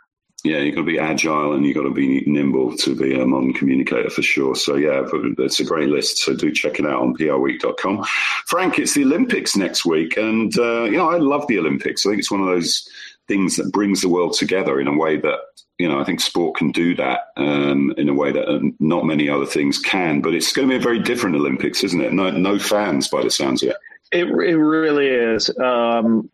yeah, 0.43 0.59
you've 0.59 0.75
got 0.75 0.81
to 0.81 0.87
be 0.87 0.99
agile 0.99 1.53
and 1.53 1.65
you've 1.65 1.75
got 1.75 1.83
to 1.83 1.93
be 1.93 2.23
nimble 2.25 2.75
to 2.77 2.95
be 2.95 3.19
a 3.19 3.25
modern 3.25 3.53
communicator 3.53 4.09
for 4.09 4.21
sure. 4.21 4.55
So, 4.55 4.75
yeah, 4.75 5.03
it's 5.37 5.59
a 5.59 5.65
great 5.65 5.89
list. 5.89 6.19
So, 6.19 6.33
do 6.33 6.51
check 6.51 6.79
it 6.79 6.85
out 6.85 7.01
on 7.01 7.15
prweek.com. 7.15 8.05
Frank, 8.45 8.79
it's 8.79 8.93
the 8.93 9.03
Olympics 9.03 9.57
next 9.57 9.85
week. 9.85 10.15
And, 10.17 10.57
uh, 10.57 10.83
you 10.83 10.97
know, 10.97 11.09
I 11.09 11.17
love 11.17 11.45
the 11.47 11.59
Olympics. 11.59 12.05
I 12.05 12.09
think 12.09 12.19
it's 12.19 12.31
one 12.31 12.41
of 12.41 12.47
those 12.47 12.87
things 13.27 13.57
that 13.57 13.71
brings 13.71 14.01
the 14.01 14.09
world 14.09 14.33
together 14.33 14.79
in 14.79 14.87
a 14.87 14.95
way 14.95 15.17
that, 15.17 15.39
you 15.77 15.89
know, 15.89 15.99
I 15.99 16.05
think 16.05 16.21
sport 16.21 16.55
can 16.55 16.71
do 16.71 16.95
that 16.95 17.19
um, 17.35 17.93
in 17.97 18.07
a 18.07 18.13
way 18.13 18.31
that 18.31 18.47
uh, 18.47 18.59
not 18.79 19.05
many 19.05 19.29
other 19.29 19.45
things 19.45 19.77
can. 19.77 20.21
But 20.21 20.35
it's 20.35 20.53
going 20.53 20.67
to 20.69 20.73
be 20.73 20.77
a 20.77 20.83
very 20.83 20.99
different 20.99 21.35
Olympics, 21.35 21.83
isn't 21.83 22.01
it? 22.01 22.13
No, 22.13 22.31
no 22.31 22.57
fans 22.57 23.09
by 23.09 23.23
the 23.23 23.31
sounds 23.31 23.61
of 23.63 23.69
it. 23.69 23.77
It, 24.11 24.25
it 24.27 24.55
really 24.55 25.07
is. 25.07 25.49
Um, 25.59 26.29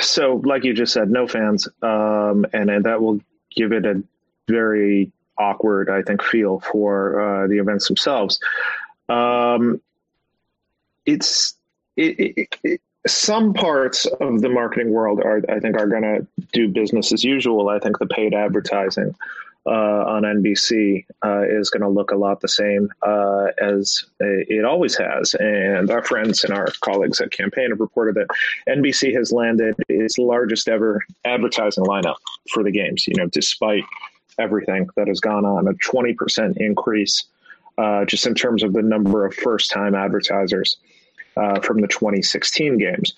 so, 0.00 0.42
like 0.44 0.64
you 0.64 0.74
just 0.74 0.92
said, 0.92 1.10
no 1.10 1.26
fans. 1.28 1.68
Um, 1.82 2.46
and, 2.52 2.70
and 2.70 2.84
that 2.84 3.00
will 3.00 3.20
give 3.54 3.72
it 3.72 3.84
a 3.86 4.02
very 4.48 5.10
awkward, 5.38 5.90
I 5.90 6.02
think, 6.02 6.22
feel 6.22 6.60
for 6.60 7.20
uh, 7.20 7.46
the 7.46 7.58
events 7.58 7.88
themselves. 7.88 8.40
Um, 9.08 9.80
it's 11.06 11.54
it, 11.96 12.20
it, 12.20 12.58
it, 12.62 12.80
some 13.06 13.52
parts 13.52 14.06
of 14.06 14.40
the 14.40 14.48
marketing 14.48 14.90
world 14.90 15.20
are, 15.20 15.42
I 15.48 15.60
think, 15.60 15.76
are 15.76 15.86
going 15.86 16.02
to 16.02 16.26
do 16.52 16.68
business 16.68 17.12
as 17.12 17.22
usual. 17.22 17.68
I 17.68 17.78
think 17.78 17.98
the 17.98 18.06
paid 18.06 18.32
advertising 18.32 19.14
uh, 19.66 19.70
on 19.70 20.22
NBC 20.22 21.06
uh, 21.24 21.42
is 21.48 21.70
going 21.70 21.82
to 21.82 21.88
look 21.88 22.10
a 22.10 22.16
lot 22.16 22.40
the 22.40 22.48
same 22.48 22.90
uh, 23.02 23.46
as 23.58 24.04
it 24.20 24.64
always 24.64 24.96
has. 24.96 25.34
And 25.34 25.90
our 25.90 26.02
friends 26.04 26.44
and 26.44 26.52
our 26.52 26.68
colleagues 26.80 27.20
at 27.20 27.30
Campaign 27.30 27.70
have 27.70 27.80
reported 27.80 28.14
that 28.16 28.28
NBC 28.68 29.14
has 29.14 29.32
landed 29.32 29.74
its 29.88 30.18
largest 30.18 30.68
ever 30.68 31.04
advertising 31.24 31.84
lineup 31.84 32.16
for 32.50 32.62
the 32.62 32.70
games. 32.70 33.06
You 33.06 33.14
know, 33.16 33.26
despite 33.26 33.84
everything 34.38 34.88
that 34.96 35.08
has 35.08 35.20
gone 35.20 35.44
on, 35.44 35.68
a 35.68 35.72
20% 35.74 36.56
increase 36.58 37.24
uh, 37.78 38.04
just 38.04 38.26
in 38.26 38.34
terms 38.34 38.62
of 38.62 38.72
the 38.72 38.82
number 38.82 39.24
of 39.24 39.34
first-time 39.34 39.94
advertisers 39.94 40.76
uh, 41.36 41.60
from 41.60 41.80
the 41.80 41.88
2016 41.88 42.78
games. 42.78 43.14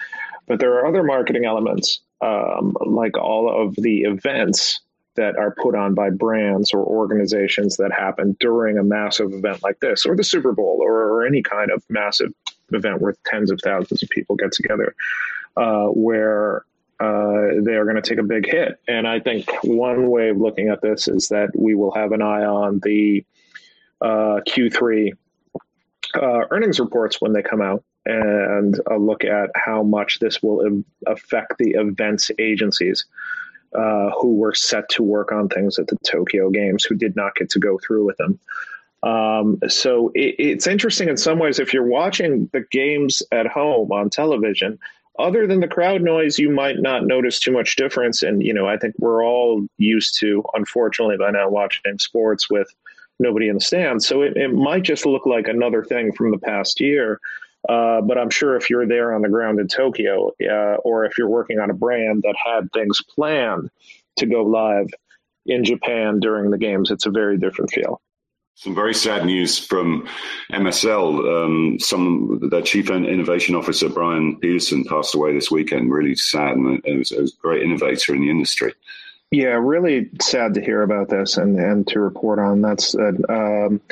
But 0.46 0.60
there 0.60 0.74
are 0.74 0.86
other 0.86 1.02
marketing 1.02 1.44
elements, 1.44 2.00
um, 2.20 2.76
like 2.84 3.18
all 3.18 3.50
of 3.50 3.74
the 3.74 4.02
events 4.02 4.80
that 5.16 5.36
are 5.36 5.54
put 5.60 5.74
on 5.74 5.94
by 5.94 6.10
brands 6.10 6.72
or 6.72 6.84
organizations 6.84 7.76
that 7.76 7.92
happen 7.92 8.36
during 8.40 8.78
a 8.78 8.82
massive 8.82 9.32
event 9.32 9.62
like 9.62 9.80
this, 9.80 10.06
or 10.06 10.16
the 10.16 10.24
Super 10.24 10.52
Bowl, 10.52 10.78
or, 10.80 10.92
or 10.92 11.26
any 11.26 11.42
kind 11.42 11.70
of 11.70 11.82
massive 11.88 12.32
event 12.72 13.00
where 13.00 13.14
tens 13.26 13.50
of 13.50 13.60
thousands 13.62 14.02
of 14.02 14.08
people 14.10 14.36
get 14.36 14.52
together, 14.52 14.94
uh, 15.56 15.86
where 15.86 16.64
uh, 17.00 17.60
they 17.62 17.74
are 17.74 17.84
going 17.84 17.96
to 17.96 18.02
take 18.02 18.18
a 18.18 18.22
big 18.22 18.46
hit. 18.46 18.78
And 18.88 19.06
I 19.06 19.20
think 19.20 19.50
one 19.64 20.10
way 20.10 20.30
of 20.30 20.38
looking 20.38 20.68
at 20.68 20.80
this 20.80 21.08
is 21.08 21.28
that 21.28 21.50
we 21.54 21.74
will 21.74 21.92
have 21.92 22.12
an 22.12 22.22
eye 22.22 22.44
on 22.44 22.80
the 22.82 23.24
uh, 24.00 24.40
Q3 24.48 25.12
uh, 26.14 26.44
earnings 26.50 26.80
reports 26.80 27.20
when 27.20 27.32
they 27.32 27.42
come 27.42 27.60
out 27.60 27.84
and 28.06 28.80
a 28.90 28.96
look 28.96 29.24
at 29.24 29.50
how 29.54 29.82
much 29.82 30.20
this 30.20 30.42
will 30.42 30.82
affect 31.06 31.58
the 31.58 31.70
events 31.70 32.30
agencies 32.38 33.04
uh, 33.74 34.10
who 34.20 34.34
were 34.36 34.54
set 34.54 34.88
to 34.90 35.02
work 35.02 35.32
on 35.32 35.48
things 35.48 35.78
at 35.78 35.86
the 35.88 35.96
Tokyo 36.04 36.50
Games 36.50 36.84
who 36.84 36.94
did 36.94 37.16
not 37.16 37.34
get 37.34 37.50
to 37.50 37.58
go 37.58 37.78
through 37.78 38.04
with 38.04 38.16
them. 38.16 38.38
Um, 39.02 39.58
so 39.68 40.10
it, 40.14 40.34
it's 40.38 40.66
interesting 40.66 41.08
in 41.08 41.16
some 41.16 41.38
ways 41.38 41.58
if 41.58 41.72
you're 41.72 41.86
watching 41.86 42.48
the 42.52 42.64
games 42.70 43.22
at 43.32 43.46
home 43.46 43.92
on 43.92 44.10
television. 44.10 44.78
Other 45.18 45.46
than 45.46 45.60
the 45.60 45.68
crowd 45.68 46.02
noise, 46.02 46.38
you 46.38 46.50
might 46.50 46.78
not 46.78 47.06
notice 47.06 47.40
too 47.40 47.52
much 47.52 47.76
difference. 47.76 48.22
And 48.22 48.42
you 48.42 48.52
know, 48.52 48.66
I 48.66 48.76
think 48.76 48.94
we're 48.98 49.24
all 49.24 49.66
used 49.78 50.18
to, 50.20 50.44
unfortunately, 50.52 51.16
by 51.16 51.30
now 51.30 51.48
watching 51.48 51.98
sports 51.98 52.50
with 52.50 52.68
nobody 53.18 53.48
in 53.48 53.54
the 53.54 53.60
stands. 53.60 54.06
So 54.06 54.22
it, 54.22 54.36
it 54.36 54.52
might 54.52 54.82
just 54.82 55.06
look 55.06 55.24
like 55.24 55.48
another 55.48 55.82
thing 55.84 56.12
from 56.12 56.32
the 56.32 56.38
past 56.38 56.80
year. 56.80 57.20
Uh, 57.68 58.00
but 58.00 58.18
I'm 58.18 58.30
sure 58.30 58.56
if 58.56 58.70
you're 58.70 58.86
there 58.86 59.14
on 59.14 59.22
the 59.22 59.28
ground 59.28 59.58
in 59.58 59.68
Tokyo, 59.68 60.32
uh, 60.42 60.76
or 60.84 61.04
if 61.04 61.18
you're 61.18 61.28
working 61.28 61.58
on 61.58 61.70
a 61.70 61.74
brand 61.74 62.22
that 62.22 62.36
had 62.42 62.70
things 62.72 63.00
planned 63.14 63.70
to 64.16 64.26
go 64.26 64.42
live 64.42 64.88
in 65.46 65.64
Japan 65.64 66.20
during 66.20 66.50
the 66.50 66.58
games, 66.58 66.90
it's 66.90 67.06
a 67.06 67.10
very 67.10 67.38
different 67.38 67.70
feel. 67.70 68.00
Some 68.54 68.74
very 68.74 68.94
sad 68.94 69.26
news 69.26 69.58
from 69.58 70.08
MSL. 70.50 71.44
Um, 71.44 71.78
some 71.78 72.48
their 72.50 72.62
chief 72.62 72.88
innovation 72.88 73.54
officer 73.54 73.90
Bryan 73.90 74.40
Pedersen 74.40 74.84
passed 74.84 75.14
away 75.14 75.34
this 75.34 75.50
weekend. 75.50 75.92
Really 75.92 76.16
sad, 76.16 76.56
and 76.56 76.80
it 76.84 76.96
was, 76.96 77.12
it 77.12 77.20
was 77.20 77.34
a 77.34 77.36
great 77.36 77.62
innovator 77.62 78.14
in 78.14 78.22
the 78.22 78.30
industry. 78.30 78.72
Yeah, 79.30 79.58
really 79.60 80.08
sad 80.22 80.54
to 80.54 80.62
hear 80.62 80.80
about 80.80 81.10
this 81.10 81.36
and 81.36 81.58
and 81.58 81.86
to 81.88 82.00
report 82.00 82.38
on. 82.38 82.62
That's 82.62 82.94
uh, 82.94 83.12
um, 83.28 83.82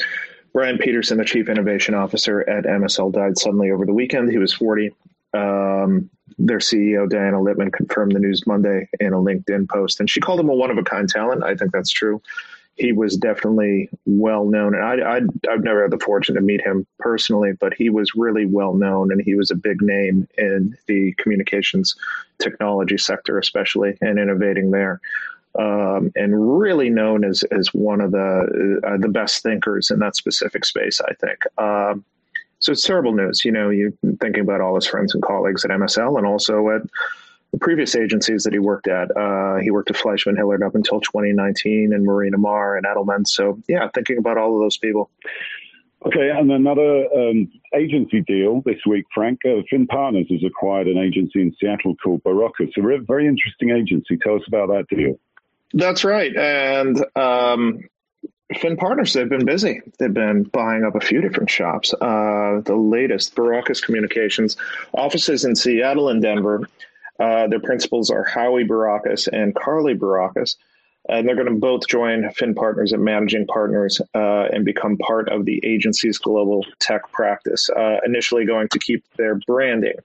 Bryan 0.54 0.78
Pedersen, 0.78 1.18
the 1.18 1.24
chief 1.24 1.48
innovation 1.48 1.94
officer 1.94 2.48
at 2.48 2.64
MSL, 2.64 3.12
died 3.12 3.36
suddenly 3.36 3.72
over 3.72 3.84
the 3.84 3.92
weekend. 3.92 4.30
He 4.30 4.38
was 4.38 4.54
40. 4.54 4.92
Um, 5.34 6.08
their 6.38 6.58
CEO, 6.58 7.10
Diana 7.10 7.38
Littman, 7.38 7.72
confirmed 7.72 8.12
the 8.12 8.20
news 8.20 8.46
Monday 8.46 8.88
in 9.00 9.12
a 9.12 9.16
LinkedIn 9.16 9.68
post, 9.68 9.98
and 9.98 10.08
she 10.08 10.20
called 10.20 10.38
him 10.38 10.48
a 10.48 10.54
one 10.54 10.70
of 10.70 10.78
a 10.78 10.84
kind 10.84 11.08
talent. 11.08 11.42
I 11.42 11.56
think 11.56 11.72
that's 11.72 11.90
true. 11.90 12.22
He 12.76 12.92
was 12.92 13.16
definitely 13.16 13.88
well 14.06 14.44
known, 14.44 14.74
and 14.74 14.84
I, 14.84 15.14
have 15.50 15.62
never 15.62 15.82
had 15.82 15.90
the 15.90 16.04
fortune 16.04 16.36
to 16.36 16.40
meet 16.40 16.60
him 16.60 16.86
personally, 16.98 17.52
but 17.52 17.74
he 17.74 17.90
was 17.90 18.14
really 18.14 18.46
well 18.46 18.74
known, 18.74 19.12
and 19.12 19.20
he 19.20 19.34
was 19.34 19.50
a 19.50 19.56
big 19.56 19.82
name 19.82 20.26
in 20.38 20.76
the 20.86 21.12
communications 21.18 21.94
technology 22.38 22.98
sector, 22.98 23.38
especially, 23.38 23.96
and 24.00 24.18
innovating 24.18 24.70
there 24.70 25.00
um, 25.58 26.12
and 26.16 26.58
really 26.58 26.90
known 26.90 27.24
as 27.24 27.42
as 27.52 27.72
one 27.72 28.00
of 28.00 28.10
the 28.10 28.80
uh, 28.86 28.96
the 28.98 29.08
best 29.08 29.42
thinkers 29.42 29.90
in 29.90 29.98
that 30.00 30.16
specific 30.16 30.64
space. 30.64 31.00
I 31.00 31.14
think. 31.14 31.38
Um, 31.58 32.04
so 32.58 32.72
it's 32.72 32.82
terrible 32.82 33.12
news. 33.12 33.44
You 33.44 33.52
know, 33.52 33.68
you're 33.68 33.92
thinking 34.20 34.40
about 34.40 34.60
all 34.60 34.74
his 34.74 34.86
friends 34.86 35.12
and 35.14 35.22
colleagues 35.22 35.64
at 35.64 35.70
MSL 35.70 36.16
and 36.16 36.26
also 36.26 36.70
at 36.70 36.82
the 37.52 37.58
previous 37.58 37.94
agencies 37.94 38.42
that 38.44 38.52
he 38.52 38.58
worked 38.58 38.88
at. 38.88 39.14
Uh, 39.16 39.56
he 39.56 39.70
worked 39.70 39.90
at 39.90 39.96
Fleishman 39.96 40.36
Hillard 40.36 40.62
up 40.62 40.74
until 40.74 41.00
2019 41.00 41.92
and 41.92 42.04
Marina 42.04 42.38
Maher 42.38 42.76
and 42.76 42.86
Edelman. 42.86 43.26
So 43.26 43.60
yeah, 43.68 43.88
thinking 43.94 44.18
about 44.18 44.38
all 44.38 44.56
of 44.56 44.62
those 44.62 44.78
people. 44.78 45.10
Okay, 46.06 46.30
and 46.30 46.50
another 46.50 47.06
um, 47.14 47.50
agency 47.74 48.20
deal 48.22 48.60
this 48.66 48.80
week, 48.86 49.06
Frank. 49.14 49.40
Uh, 49.46 49.62
Finn 49.70 49.86
Partners 49.86 50.26
has 50.30 50.44
acquired 50.44 50.86
an 50.86 50.98
agency 50.98 51.40
in 51.40 51.54
Seattle 51.58 51.96
called 51.96 52.22
Barokas. 52.24 52.76
A 52.76 53.04
very 53.04 53.26
interesting 53.26 53.70
agency. 53.70 54.18
Tell 54.18 54.36
us 54.36 54.42
about 54.46 54.68
that 54.68 54.86
deal. 54.94 55.18
That's 55.74 56.04
right. 56.04 56.34
And 56.36 57.04
um, 57.16 57.80
Finn 58.56 58.76
Partners, 58.76 59.12
they've 59.12 59.28
been 59.28 59.44
busy. 59.44 59.82
They've 59.98 60.14
been 60.14 60.44
buying 60.44 60.84
up 60.84 60.94
a 60.94 61.00
few 61.00 61.20
different 61.20 61.50
shops. 61.50 61.92
Uh, 61.92 62.60
the 62.64 62.76
latest, 62.76 63.34
Barokas 63.34 63.82
Communications, 63.82 64.56
offices 64.92 65.44
in 65.44 65.56
Seattle 65.56 66.08
and 66.08 66.22
Denver. 66.22 66.68
Uh, 67.18 67.48
their 67.48 67.60
principals 67.60 68.10
are 68.10 68.22
Howie 68.22 68.64
Barokas 68.64 69.28
and 69.28 69.54
Carly 69.54 69.94
Barokas. 69.94 70.56
And 71.08 71.28
they're 71.28 71.36
going 71.36 71.52
to 71.52 71.60
both 71.60 71.86
join 71.88 72.30
Finn 72.30 72.54
Partners 72.54 72.92
and 72.92 73.04
managing 73.04 73.46
partners 73.46 74.00
uh, 74.14 74.44
and 74.52 74.64
become 74.64 74.96
part 74.96 75.28
of 75.28 75.44
the 75.44 75.60
agency's 75.64 76.18
global 76.18 76.64
tech 76.78 77.10
practice. 77.12 77.68
Uh, 77.68 77.98
initially, 78.06 78.46
going 78.46 78.68
to 78.68 78.78
keep 78.78 79.04
their 79.16 79.34
branding 79.46 79.96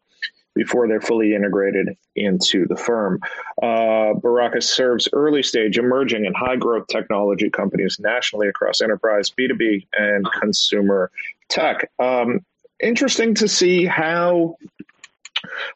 before 0.59 0.89
they're 0.89 0.99
fully 0.99 1.33
integrated 1.33 1.95
into 2.17 2.67
the 2.67 2.75
firm. 2.75 3.17
Uh, 3.63 4.11
Barokas 4.19 4.63
serves 4.63 5.07
early 5.13 5.41
stage, 5.41 5.77
emerging, 5.77 6.25
and 6.25 6.35
high 6.35 6.57
growth 6.57 6.87
technology 6.87 7.49
companies 7.49 7.97
nationally 7.97 8.49
across 8.49 8.81
enterprise, 8.81 9.29
B2B, 9.29 9.87
and 9.97 10.29
consumer 10.33 11.11
tech. 11.47 11.89
Um, 11.97 12.45
interesting 12.81 13.35
to 13.35 13.47
see 13.47 13.85
how 13.85 14.57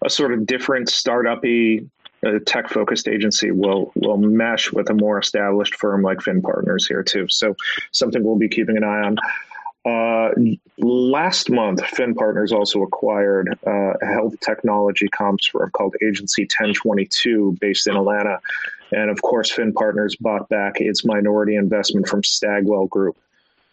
a 0.03 0.09
sort 0.09 0.33
of 0.33 0.45
different 0.45 0.89
startup 0.89 1.45
uh, 1.45 2.39
tech 2.45 2.67
focused 2.67 3.07
agency 3.07 3.51
will 3.51 3.93
will 3.95 4.17
mesh 4.17 4.73
with 4.73 4.89
a 4.89 4.93
more 4.93 5.17
established 5.17 5.75
firm 5.75 6.01
like 6.01 6.21
Finn 6.21 6.41
Partners 6.41 6.85
here 6.85 7.03
too. 7.03 7.29
So 7.29 7.55
something 7.91 8.21
we'll 8.21 8.35
be 8.35 8.49
keeping 8.49 8.75
an 8.75 8.83
eye 8.83 9.03
on. 9.07 9.15
Uh, 9.85 10.29
last 10.77 11.49
month, 11.49 11.85
Finn 11.85 12.15
Partners 12.15 12.51
also 12.53 12.83
acquired 12.83 13.49
uh, 13.67 13.93
a 14.01 14.05
health 14.05 14.39
technology 14.39 15.09
comps 15.09 15.47
firm 15.47 15.69
called 15.71 15.95
Agency 16.01 16.43
1022, 16.43 17.57
based 17.59 17.87
in 17.87 17.95
Atlanta. 17.95 18.39
And 18.91 19.09
of 19.09 19.21
course, 19.21 19.51
Finn 19.51 19.73
Partners 19.73 20.15
bought 20.15 20.47
back 20.47 20.79
its 20.79 21.03
minority 21.03 21.55
investment 21.55 22.07
from 22.07 22.23
Stagwell 22.23 22.87
Group 22.87 23.17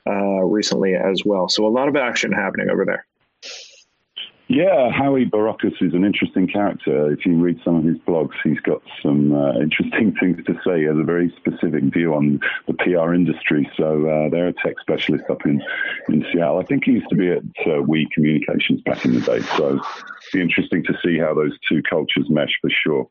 uh, 0.06 0.42
recently 0.42 0.94
as 0.94 1.24
well. 1.24 1.48
So 1.48 1.66
a 1.66 1.68
lot 1.68 1.88
of 1.88 1.94
action 1.94 2.32
happening 2.32 2.70
over 2.70 2.84
there. 2.84 3.06
Yeah, 4.52 4.90
Howie 4.90 5.26
Barokas 5.26 5.80
is 5.80 5.94
an 5.94 6.04
interesting 6.04 6.48
character. 6.48 7.12
If 7.12 7.24
you 7.24 7.40
read 7.40 7.60
some 7.64 7.76
of 7.76 7.84
his 7.84 7.98
blogs, 7.98 8.34
he's 8.42 8.58
got 8.58 8.82
some 9.00 9.32
uh, 9.32 9.52
interesting 9.60 10.12
things 10.20 10.44
to 10.44 10.54
say. 10.66 10.80
He 10.80 10.86
has 10.86 10.98
a 10.98 11.04
very 11.04 11.32
specific 11.36 11.84
view 11.84 12.14
on 12.14 12.40
the 12.66 12.74
PR 12.74 13.14
industry. 13.14 13.70
So 13.76 14.08
uh, 14.08 14.28
they're 14.28 14.48
a 14.48 14.52
tech 14.52 14.74
specialist 14.80 15.22
up 15.30 15.46
in, 15.46 15.62
in 16.08 16.26
Seattle. 16.32 16.58
I 16.58 16.64
think 16.64 16.82
he 16.82 16.90
used 16.94 17.08
to 17.10 17.14
be 17.14 17.30
at 17.30 17.44
uh, 17.64 17.82
We 17.82 18.08
Communications 18.12 18.80
back 18.80 19.04
in 19.04 19.14
the 19.14 19.20
day. 19.20 19.40
So 19.56 19.78
it'd 20.34 20.40
interesting 20.40 20.82
to 20.82 20.98
see 21.00 21.16
how 21.16 21.32
those 21.32 21.56
two 21.68 21.80
cultures 21.88 22.28
mesh 22.28 22.58
for 22.60 22.70
sure. 22.70 23.08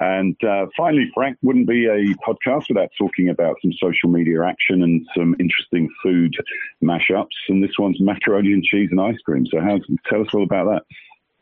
And 0.00 0.36
uh, 0.42 0.66
finally, 0.76 1.10
Frank, 1.14 1.38
wouldn't 1.42 1.68
be 1.68 1.86
a 1.86 2.14
podcast 2.26 2.68
without 2.68 2.90
talking 2.98 3.28
about 3.28 3.56
some 3.62 3.72
social 3.74 4.08
media 4.08 4.42
action 4.42 4.82
and 4.82 5.06
some 5.16 5.36
interesting 5.38 5.88
food 6.02 6.36
mashups. 6.82 7.26
And 7.48 7.62
this 7.62 7.78
one's 7.78 8.00
macaroni 8.00 8.52
and 8.52 8.64
cheese 8.64 8.88
and 8.90 9.00
ice 9.00 9.18
cream. 9.24 9.46
So, 9.46 9.60
how, 9.60 9.78
tell 10.08 10.22
us 10.22 10.28
all 10.34 10.42
about 10.42 10.66
that. 10.66 10.82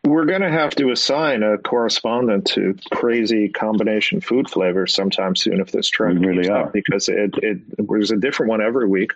We're 0.05 0.25
going 0.25 0.43
to 0.43 0.51
have 0.51 0.75
to 0.77 0.91
assign 0.91 1.45
a 1.45 1.59
correspondent 1.59 2.45
to 2.49 2.77
crazy 2.91 3.49
combination 3.49 4.21
food 4.21 4.51
flavors 4.51 4.93
sometime 4.93 5.37
soon 5.37 5.61
if 5.61 5.71
this 5.71 5.89
trend 5.89 6.21
we 6.21 6.27
really 6.27 6.49
are. 6.49 6.67
because 6.71 7.09
it, 7.09 7.35
it 7.41 7.59
there's 7.79 8.11
a 8.11 8.17
different 8.17 8.51
one 8.51 8.61
every 8.61 8.89
week. 8.89 9.13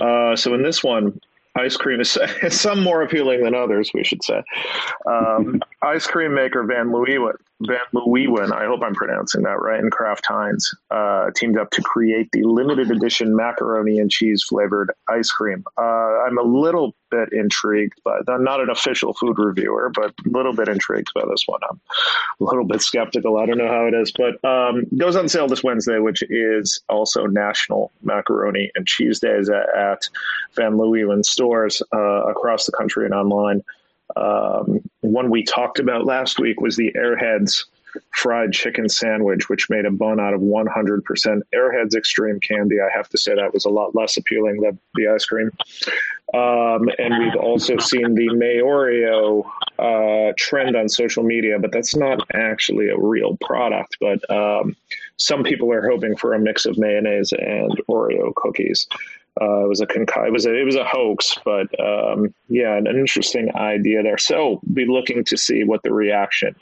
Uh, 0.00 0.34
so 0.34 0.54
in 0.54 0.62
this 0.62 0.82
one, 0.82 1.20
ice 1.56 1.76
cream 1.76 2.00
is, 2.00 2.16
some 2.48 2.82
more 2.82 3.02
appealing 3.02 3.44
than 3.44 3.54
others, 3.54 3.90
we 3.92 4.02
should 4.02 4.24
say. 4.24 4.42
Um, 5.06 5.60
ice 5.82 6.06
cream 6.06 6.34
maker 6.34 6.64
Van 6.64 6.88
Leeuwen, 6.88 7.36
Van 7.60 7.78
Leeuwen, 7.94 8.52
I 8.52 8.64
hope 8.64 8.80
I'm 8.82 8.94
pronouncing 8.94 9.42
that 9.42 9.60
right, 9.60 9.80
and 9.80 9.92
Kraft 9.92 10.24
Heinz 10.26 10.74
uh, 10.90 11.30
teamed 11.36 11.58
up 11.58 11.70
to 11.72 11.82
create 11.82 12.30
the 12.32 12.42
limited 12.44 12.90
edition 12.90 13.36
macaroni 13.36 13.98
and 13.98 14.10
cheese 14.10 14.42
flavored 14.42 14.90
ice 15.08 15.30
cream. 15.30 15.64
Uh, 15.76 15.82
I'm 16.26 16.38
a 16.38 16.42
little 16.42 16.94
bit 17.10 17.28
intrigued, 17.32 18.00
but 18.02 18.28
I'm 18.28 18.44
not 18.44 18.60
an 18.60 18.70
official 18.70 19.12
food 19.12 19.38
reviewer, 19.38 19.90
but 19.94 20.14
a 20.24 20.28
little 20.28 20.54
bit 20.54 20.68
intrigued 20.68 21.08
by 21.14 21.22
this 21.28 21.42
one. 21.46 21.60
I'm 21.68 21.80
a 22.40 22.44
little 22.44 22.64
bit 22.64 22.80
skeptical. 22.80 23.36
I 23.36 23.44
don't 23.44 23.58
know 23.58 23.68
how 23.68 23.86
it 23.86 23.94
is, 23.94 24.10
but 24.12 24.42
um, 24.48 24.86
goes 24.96 25.16
on 25.16 25.28
sale 25.28 25.48
this 25.48 25.62
Wednesday, 25.62 25.98
which 25.98 26.22
is 26.30 26.80
also 26.88 27.26
National 27.26 27.92
Macaroni 28.02 28.70
and 28.74 28.86
Cheese 28.86 29.20
Days 29.20 29.50
at, 29.50 29.68
at 29.76 30.08
Van 30.56 30.78
Leeuwen 30.78 31.24
stores 31.24 31.82
uh, 31.94 32.24
across 32.24 32.64
the 32.64 32.72
country 32.72 33.04
and 33.04 33.12
online. 33.12 33.62
Um, 34.16 34.80
one 35.00 35.30
we 35.30 35.42
talked 35.42 35.78
about 35.78 36.04
last 36.04 36.38
week 36.38 36.60
was 36.60 36.76
the 36.76 36.92
Airheads 36.92 37.64
fried 38.12 38.52
chicken 38.52 38.88
sandwich, 38.88 39.48
which 39.48 39.70
made 39.70 39.84
a 39.84 39.90
bun 39.90 40.20
out 40.20 40.34
of 40.34 40.40
100% 40.40 41.42
Airheads 41.54 41.94
Extreme 41.94 42.40
Candy. 42.40 42.80
I 42.80 42.88
have 42.94 43.08
to 43.10 43.18
say 43.18 43.34
that 43.34 43.52
was 43.52 43.64
a 43.64 43.70
lot 43.70 43.94
less 43.94 44.16
appealing 44.16 44.60
than 44.60 44.78
the 44.94 45.08
ice 45.08 45.24
cream. 45.24 45.50
Um, 46.32 46.88
and 46.98 47.18
we've 47.18 47.36
also 47.36 47.76
seen 47.78 48.14
the 48.14 48.28
Mayoreo 48.28 49.44
uh, 49.78 50.32
trend 50.38 50.76
on 50.76 50.88
social 50.88 51.24
media, 51.24 51.58
but 51.58 51.72
that's 51.72 51.96
not 51.96 52.20
actually 52.32 52.88
a 52.88 52.98
real 52.98 53.36
product. 53.38 53.96
But 54.00 54.28
um, 54.30 54.76
some 55.16 55.42
people 55.42 55.72
are 55.72 55.88
hoping 55.88 56.16
for 56.16 56.34
a 56.34 56.38
mix 56.38 56.66
of 56.66 56.78
mayonnaise 56.78 57.32
and 57.32 57.72
Oreo 57.88 58.34
cookies. 58.36 58.86
Uh, 59.40 59.64
it 59.64 59.68
was 59.68 59.80
a 59.80 59.86
conc- 59.86 60.26
it 60.26 60.32
was 60.32 60.46
a 60.46 60.54
it 60.54 60.64
was 60.64 60.76
a 60.76 60.84
hoax, 60.84 61.36
but 61.44 61.66
um, 61.80 62.34
yeah, 62.48 62.76
an 62.76 62.86
interesting 62.86 63.54
idea 63.54 64.02
there. 64.02 64.18
So 64.18 64.60
be 64.72 64.86
looking 64.86 65.24
to 65.24 65.36
see 65.36 65.64
what 65.64 65.82
the 65.82 65.92
reaction 65.92 66.54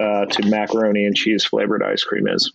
uh, 0.00 0.26
to 0.26 0.46
macaroni 0.48 1.04
and 1.04 1.16
cheese 1.16 1.44
flavored 1.44 1.82
ice 1.82 2.04
cream 2.04 2.28
is. 2.28 2.52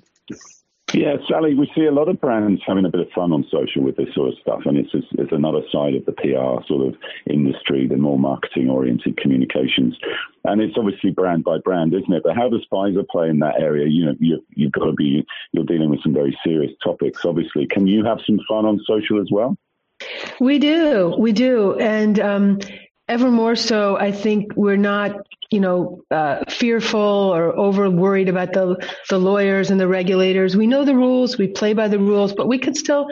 Yeah, 0.93 1.17
Sally, 1.30 1.54
we 1.54 1.69
see 1.76 1.84
a 1.84 1.91
lot 1.91 2.08
of 2.08 2.21
brands 2.21 2.62
having 2.65 2.86
a 2.86 2.89
bit 2.89 3.02
of 3.02 3.10
fun 3.13 3.34
on 3.34 3.45
social 3.52 3.84
with 3.84 3.97
this 3.97 4.13
sort 4.15 4.30
of 4.30 4.39
stuff, 4.39 4.62
and 4.65 4.78
it's, 4.78 4.89
it's 4.93 5.34
another 5.34 5.60
side 5.69 5.95
of 5.95 6.06
the 6.06 6.13
PR 6.13 6.65
sort 6.65 6.88
of 6.88 6.95
industry, 7.30 7.88
the 7.88 7.97
more 7.97 8.17
marketing 8.17 8.69
oriented 8.69 9.17
communications, 9.17 9.97
and 10.45 10.62
it's 10.62 10.78
obviously 10.78 11.12
brand 11.12 11.43
by 11.43 11.58
brand, 11.58 11.93
isn't 11.93 12.13
it? 12.13 12.23
But 12.23 12.38
how 12.38 12.47
does 12.47 12.65
Pfizer 12.71 13.06
play 13.10 13.28
in 13.28 13.39
that 13.39 13.60
area? 13.60 13.86
You 13.88 14.06
know, 14.06 14.15
you, 14.19 14.45
you've 14.56 14.71
got 14.71 14.86
to 14.86 14.93
be 14.93 15.26
you're 15.52 15.65
dealing 15.65 15.89
with 15.89 16.02
some 16.04 16.13
very 16.13 16.38
serious 16.41 16.71
topics. 16.82 17.26
Obviously, 17.26 17.67
can 17.67 17.86
you 17.86 18.06
have 18.06 18.19
some 18.26 18.39
fun 18.47 18.65
on 18.65 18.80
social 18.88 19.19
as 19.19 19.28
well? 19.30 19.58
We 20.39 20.58
do, 20.58 21.15
we 21.17 21.34
do, 21.34 21.78
and 21.80 22.17
um, 22.19 22.60
ever 23.08 23.32
more 23.32 23.56
so. 23.56 23.98
I 23.98 24.12
think 24.12 24.56
we're 24.56 24.78
not 24.78 25.26
you 25.50 25.60
know, 25.60 26.04
uh, 26.12 26.43
fearful 26.50 27.00
or 27.00 27.58
over 27.58 27.89
worried 27.89 28.28
about 28.30 28.54
the 28.54 28.76
the 29.10 29.17
lawyers 29.17 29.70
and 29.70 29.80
the 29.80 29.88
regulators. 29.88 30.58
We 30.58 30.67
know 30.67 30.84
the 30.84 30.96
rules, 30.96 31.38
we 31.38 31.48
play 31.48 31.74
by 31.74 31.88
the 31.88 32.00
rules, 32.00 32.34
but 32.34 32.48
we 32.48 32.60
could 32.60 32.76
still, 32.76 33.08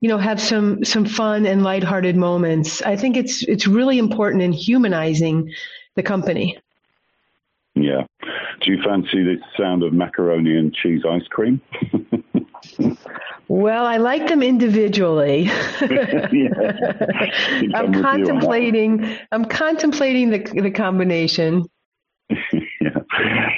you 0.00 0.08
know, 0.08 0.18
have 0.18 0.40
some 0.40 0.84
some 0.84 1.04
fun 1.04 1.44
and 1.44 1.62
lighthearted 1.62 2.16
moments. 2.16 2.80
I 2.82 2.96
think 2.96 3.16
it's 3.16 3.42
it's 3.42 3.66
really 3.66 3.98
important 3.98 4.42
in 4.42 4.52
humanizing 4.52 5.52
the 5.96 6.02
company. 6.02 6.58
Yeah. 7.74 8.04
Do 8.62 8.72
you 8.72 8.82
fancy 8.82 9.22
the 9.22 9.36
sound 9.58 9.82
of 9.82 9.92
macaroni 9.92 10.56
and 10.56 10.74
cheese 10.74 11.02
ice 11.06 11.26
cream? 11.28 11.60
Well, 13.48 13.86
I 13.86 13.98
like 13.98 14.26
them 14.26 14.42
individually. 14.42 15.48
I'm 17.74 17.92
contemplating. 18.02 19.16
I'm 19.30 19.44
contemplating 19.44 20.30
the 20.30 20.38
the 20.62 20.70
combination. 20.70 21.64
yeah, 22.30 22.40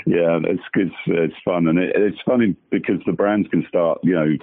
yeah, 0.06 0.38
it's 0.44 0.62
good. 0.74 0.92
It's 1.06 1.34
fun, 1.44 1.68
and 1.68 1.78
it, 1.78 1.96
it's 1.96 2.18
funny 2.26 2.54
because 2.70 3.00
the 3.06 3.12
brands 3.12 3.48
can 3.48 3.64
start, 3.68 3.98
you 4.02 4.14
know, 4.14 4.36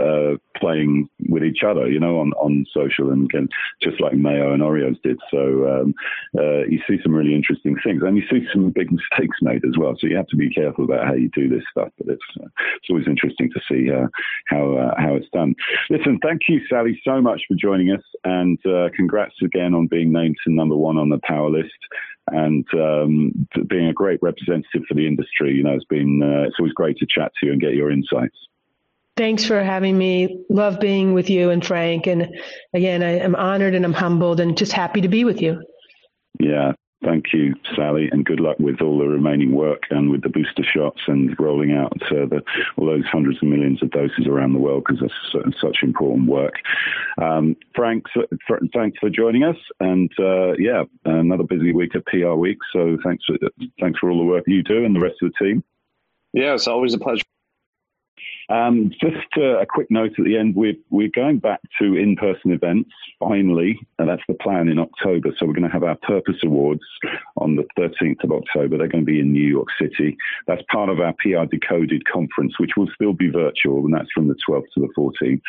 uh, 0.00 0.36
playing 0.56 1.08
with 1.28 1.44
each 1.44 1.62
other, 1.66 1.88
you 1.88 2.00
know, 2.00 2.18
on, 2.20 2.32
on 2.34 2.64
social 2.72 3.10
and, 3.10 3.30
and 3.34 3.50
just 3.82 4.00
like 4.00 4.14
Mayo 4.14 4.52
and 4.52 4.62
Oreos 4.62 5.00
did. 5.02 5.18
So 5.30 5.68
um, 5.68 5.94
uh, 6.38 6.64
you 6.64 6.80
see 6.88 6.98
some 7.02 7.14
really 7.14 7.34
interesting 7.34 7.76
things, 7.84 8.02
and 8.02 8.16
you 8.16 8.22
see 8.30 8.46
some 8.52 8.70
big 8.70 8.90
mistakes 8.90 9.36
made 9.42 9.64
as 9.64 9.76
well. 9.78 9.94
So 9.98 10.06
you 10.06 10.16
have 10.16 10.28
to 10.28 10.36
be 10.36 10.52
careful 10.52 10.84
about 10.84 11.06
how 11.06 11.14
you 11.14 11.30
do 11.34 11.48
this 11.48 11.64
stuff. 11.70 11.88
But 11.98 12.08
it's 12.08 12.22
uh, 12.40 12.48
it's 12.76 12.90
always 12.90 13.06
interesting 13.06 13.50
to 13.52 13.60
see 13.68 13.90
uh, 13.90 14.06
how 14.46 14.76
uh, 14.76 14.94
how 14.98 15.14
it's 15.14 15.28
done. 15.32 15.54
Listen, 15.90 16.18
thank 16.22 16.42
you, 16.48 16.60
Sally, 16.68 17.00
so 17.04 17.20
much 17.20 17.42
for 17.48 17.54
joining 17.54 17.90
us, 17.90 18.02
and 18.24 18.58
uh, 18.66 18.88
congrats 18.96 19.34
again 19.42 19.74
on 19.74 19.88
being 19.88 20.12
named 20.12 20.36
to 20.46 20.52
number 20.52 20.76
one 20.76 20.96
on 20.96 21.08
the 21.08 21.20
Power 21.24 21.50
List 21.50 21.70
and 22.28 22.64
um, 22.74 23.48
being 23.66 23.88
a 23.88 23.92
great 23.92 24.20
representative 24.22 24.82
for 24.86 24.94
the 24.94 25.06
industry. 25.06 25.52
You 25.54 25.64
know, 25.64 25.74
it's 25.74 25.84
been 25.84 26.20
it's 26.46 26.56
always 26.58 26.72
great 26.72 26.96
to 26.98 27.06
chat 27.06 27.32
to 27.40 27.46
you 27.46 27.52
and 27.52 27.60
get 27.60 27.74
your 27.74 27.90
insights. 27.90 28.36
Thanks 29.16 29.44
for 29.44 29.62
having 29.62 29.98
me. 29.98 30.44
Love 30.48 30.80
being 30.80 31.12
with 31.12 31.28
you 31.28 31.50
and 31.50 31.64
Frank. 31.64 32.06
And 32.06 32.28
again, 32.72 33.02
I 33.02 33.18
am 33.18 33.34
honored 33.34 33.74
and 33.74 33.84
I'm 33.84 33.92
humbled 33.92 34.40
and 34.40 34.56
just 34.56 34.72
happy 34.72 35.02
to 35.02 35.08
be 35.08 35.24
with 35.24 35.42
you. 35.42 35.62
Yeah. 36.40 36.72
Thank 37.04 37.32
you, 37.32 37.54
Sally, 37.74 38.08
and 38.12 38.24
good 38.24 38.38
luck 38.38 38.58
with 38.60 38.80
all 38.80 38.96
the 38.96 39.06
remaining 39.08 39.52
work 39.52 39.82
and 39.90 40.08
with 40.08 40.22
the 40.22 40.28
booster 40.28 40.62
shots 40.62 41.00
and 41.08 41.34
rolling 41.38 41.72
out 41.72 41.92
uh, 42.12 42.26
the, 42.26 42.42
all 42.76 42.86
those 42.86 43.04
hundreds 43.06 43.38
of 43.42 43.48
millions 43.48 43.82
of 43.82 43.90
doses 43.90 44.28
around 44.28 44.52
the 44.52 44.60
world 44.60 44.84
because 44.86 45.02
that's 45.02 45.60
such 45.60 45.78
important 45.82 46.28
work. 46.28 46.54
Um, 47.20 47.56
Frank, 47.74 48.04
thanks 48.72 48.98
for 49.00 49.10
joining 49.10 49.42
us, 49.42 49.56
and 49.80 50.12
uh, 50.20 50.52
yeah, 50.58 50.84
another 51.04 51.42
busy 51.42 51.72
week 51.72 51.96
at 51.96 52.06
PR 52.06 52.34
Week. 52.34 52.58
So 52.72 52.96
thanks 53.02 53.24
for 53.24 53.36
thanks 53.80 53.98
for 53.98 54.08
all 54.08 54.18
the 54.18 54.24
work 54.24 54.44
you 54.46 54.62
do 54.62 54.84
and 54.84 54.94
the 54.94 55.00
rest 55.00 55.16
of 55.22 55.32
the 55.32 55.44
team. 55.44 55.64
Yeah, 56.32 56.54
it's 56.54 56.68
always 56.68 56.94
a 56.94 56.98
pleasure. 56.98 57.24
Um, 58.48 58.90
just 59.00 59.26
uh, 59.36 59.60
a 59.60 59.66
quick 59.66 59.90
note 59.90 60.12
at 60.18 60.24
the 60.24 60.36
end: 60.36 60.54
we're 60.54 60.74
we're 60.90 61.10
going 61.14 61.38
back 61.38 61.60
to 61.80 61.96
in-person 61.96 62.52
events 62.52 62.90
finally, 63.18 63.78
and 63.98 64.08
that's 64.08 64.22
the 64.28 64.34
plan 64.34 64.68
in 64.68 64.78
October. 64.78 65.30
So 65.38 65.46
we're 65.46 65.54
going 65.54 65.68
to 65.68 65.72
have 65.72 65.84
our 65.84 65.96
Purpose 65.96 66.36
Awards 66.44 66.82
on 67.36 67.56
the 67.56 67.64
13th 67.78 68.24
of 68.24 68.32
October. 68.32 68.76
They're 68.78 68.88
going 68.88 69.04
to 69.04 69.12
be 69.12 69.20
in 69.20 69.32
New 69.32 69.46
York 69.46 69.68
City. 69.80 70.16
That's 70.46 70.62
part 70.70 70.88
of 70.88 71.00
our 71.00 71.14
PR 71.20 71.44
Decoded 71.50 72.02
conference, 72.08 72.58
which 72.58 72.72
will 72.76 72.88
still 72.94 73.12
be 73.12 73.28
virtual, 73.30 73.84
and 73.84 73.94
that's 73.94 74.10
from 74.12 74.28
the 74.28 74.36
12th 74.48 74.64
to 74.74 74.80
the 74.80 74.88
14th. 74.96 75.42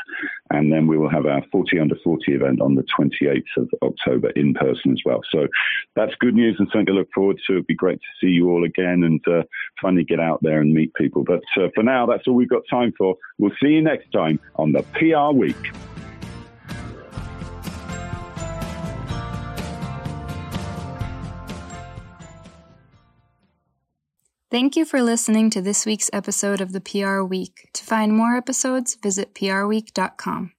And 0.52 0.72
then 0.72 0.88
we 0.88 0.98
will 0.98 1.10
have 1.10 1.26
our 1.26 1.44
40 1.52 1.80
under 1.80 1.96
40 2.04 2.34
event 2.34 2.62
on 2.62 2.76
the 2.76 2.86
28th 3.00 3.44
of 3.58 3.70
October 3.82 4.30
in 4.32 4.54
person 4.54 4.92
as 4.92 5.02
well. 5.06 5.22
So 5.32 5.48
that's 5.96 6.14
good 6.20 6.36
news 6.36 6.56
and 6.60 6.68
something 6.72 6.88
to 6.88 6.94
look 6.94 7.10
forward 7.14 7.40
to. 7.48 7.54
It'd 7.54 7.68
be 7.68 7.76
great 7.76 8.00
to 8.00 8.08
see 8.22 8.32
you 8.32 8.50
all 8.50 8.64
again 8.64 9.04
and 9.04 9.26
uh, 9.28 9.44
finally 9.82 10.04
get 10.04 10.20
out 10.20 10.42
there 10.42 10.62
and 10.62 10.74
meet 10.74 10.94
people. 10.94 11.24
But 11.24 11.42
uh, 11.58 11.70
for 11.74 11.84
now, 11.84 12.06
that's 12.06 12.28
all 12.28 12.36
we've 12.36 12.50
got 12.50 12.64
time 12.70 12.83
time 12.84 12.94
for. 12.98 13.16
We'll 13.38 13.52
see 13.62 13.70
you 13.70 13.82
next 13.82 14.12
time 14.12 14.40
on 14.56 14.72
the 14.72 14.84
PR 14.94 15.36
Week. 15.38 15.56
Thank 24.52 24.76
you 24.76 24.86
for 24.86 25.02
listening 25.02 25.50
to 25.52 25.64
this 25.64 25.84
week's 25.84 26.12
episode 26.14 26.62
of 26.62 26.74
the 26.74 26.82
PR 26.82 27.22
Week. 27.22 27.70
To 27.74 27.84
find 27.84 28.16
more 28.16 28.38
episodes, 28.38 28.96
visit 28.96 29.34
prweek.com. 29.34 30.53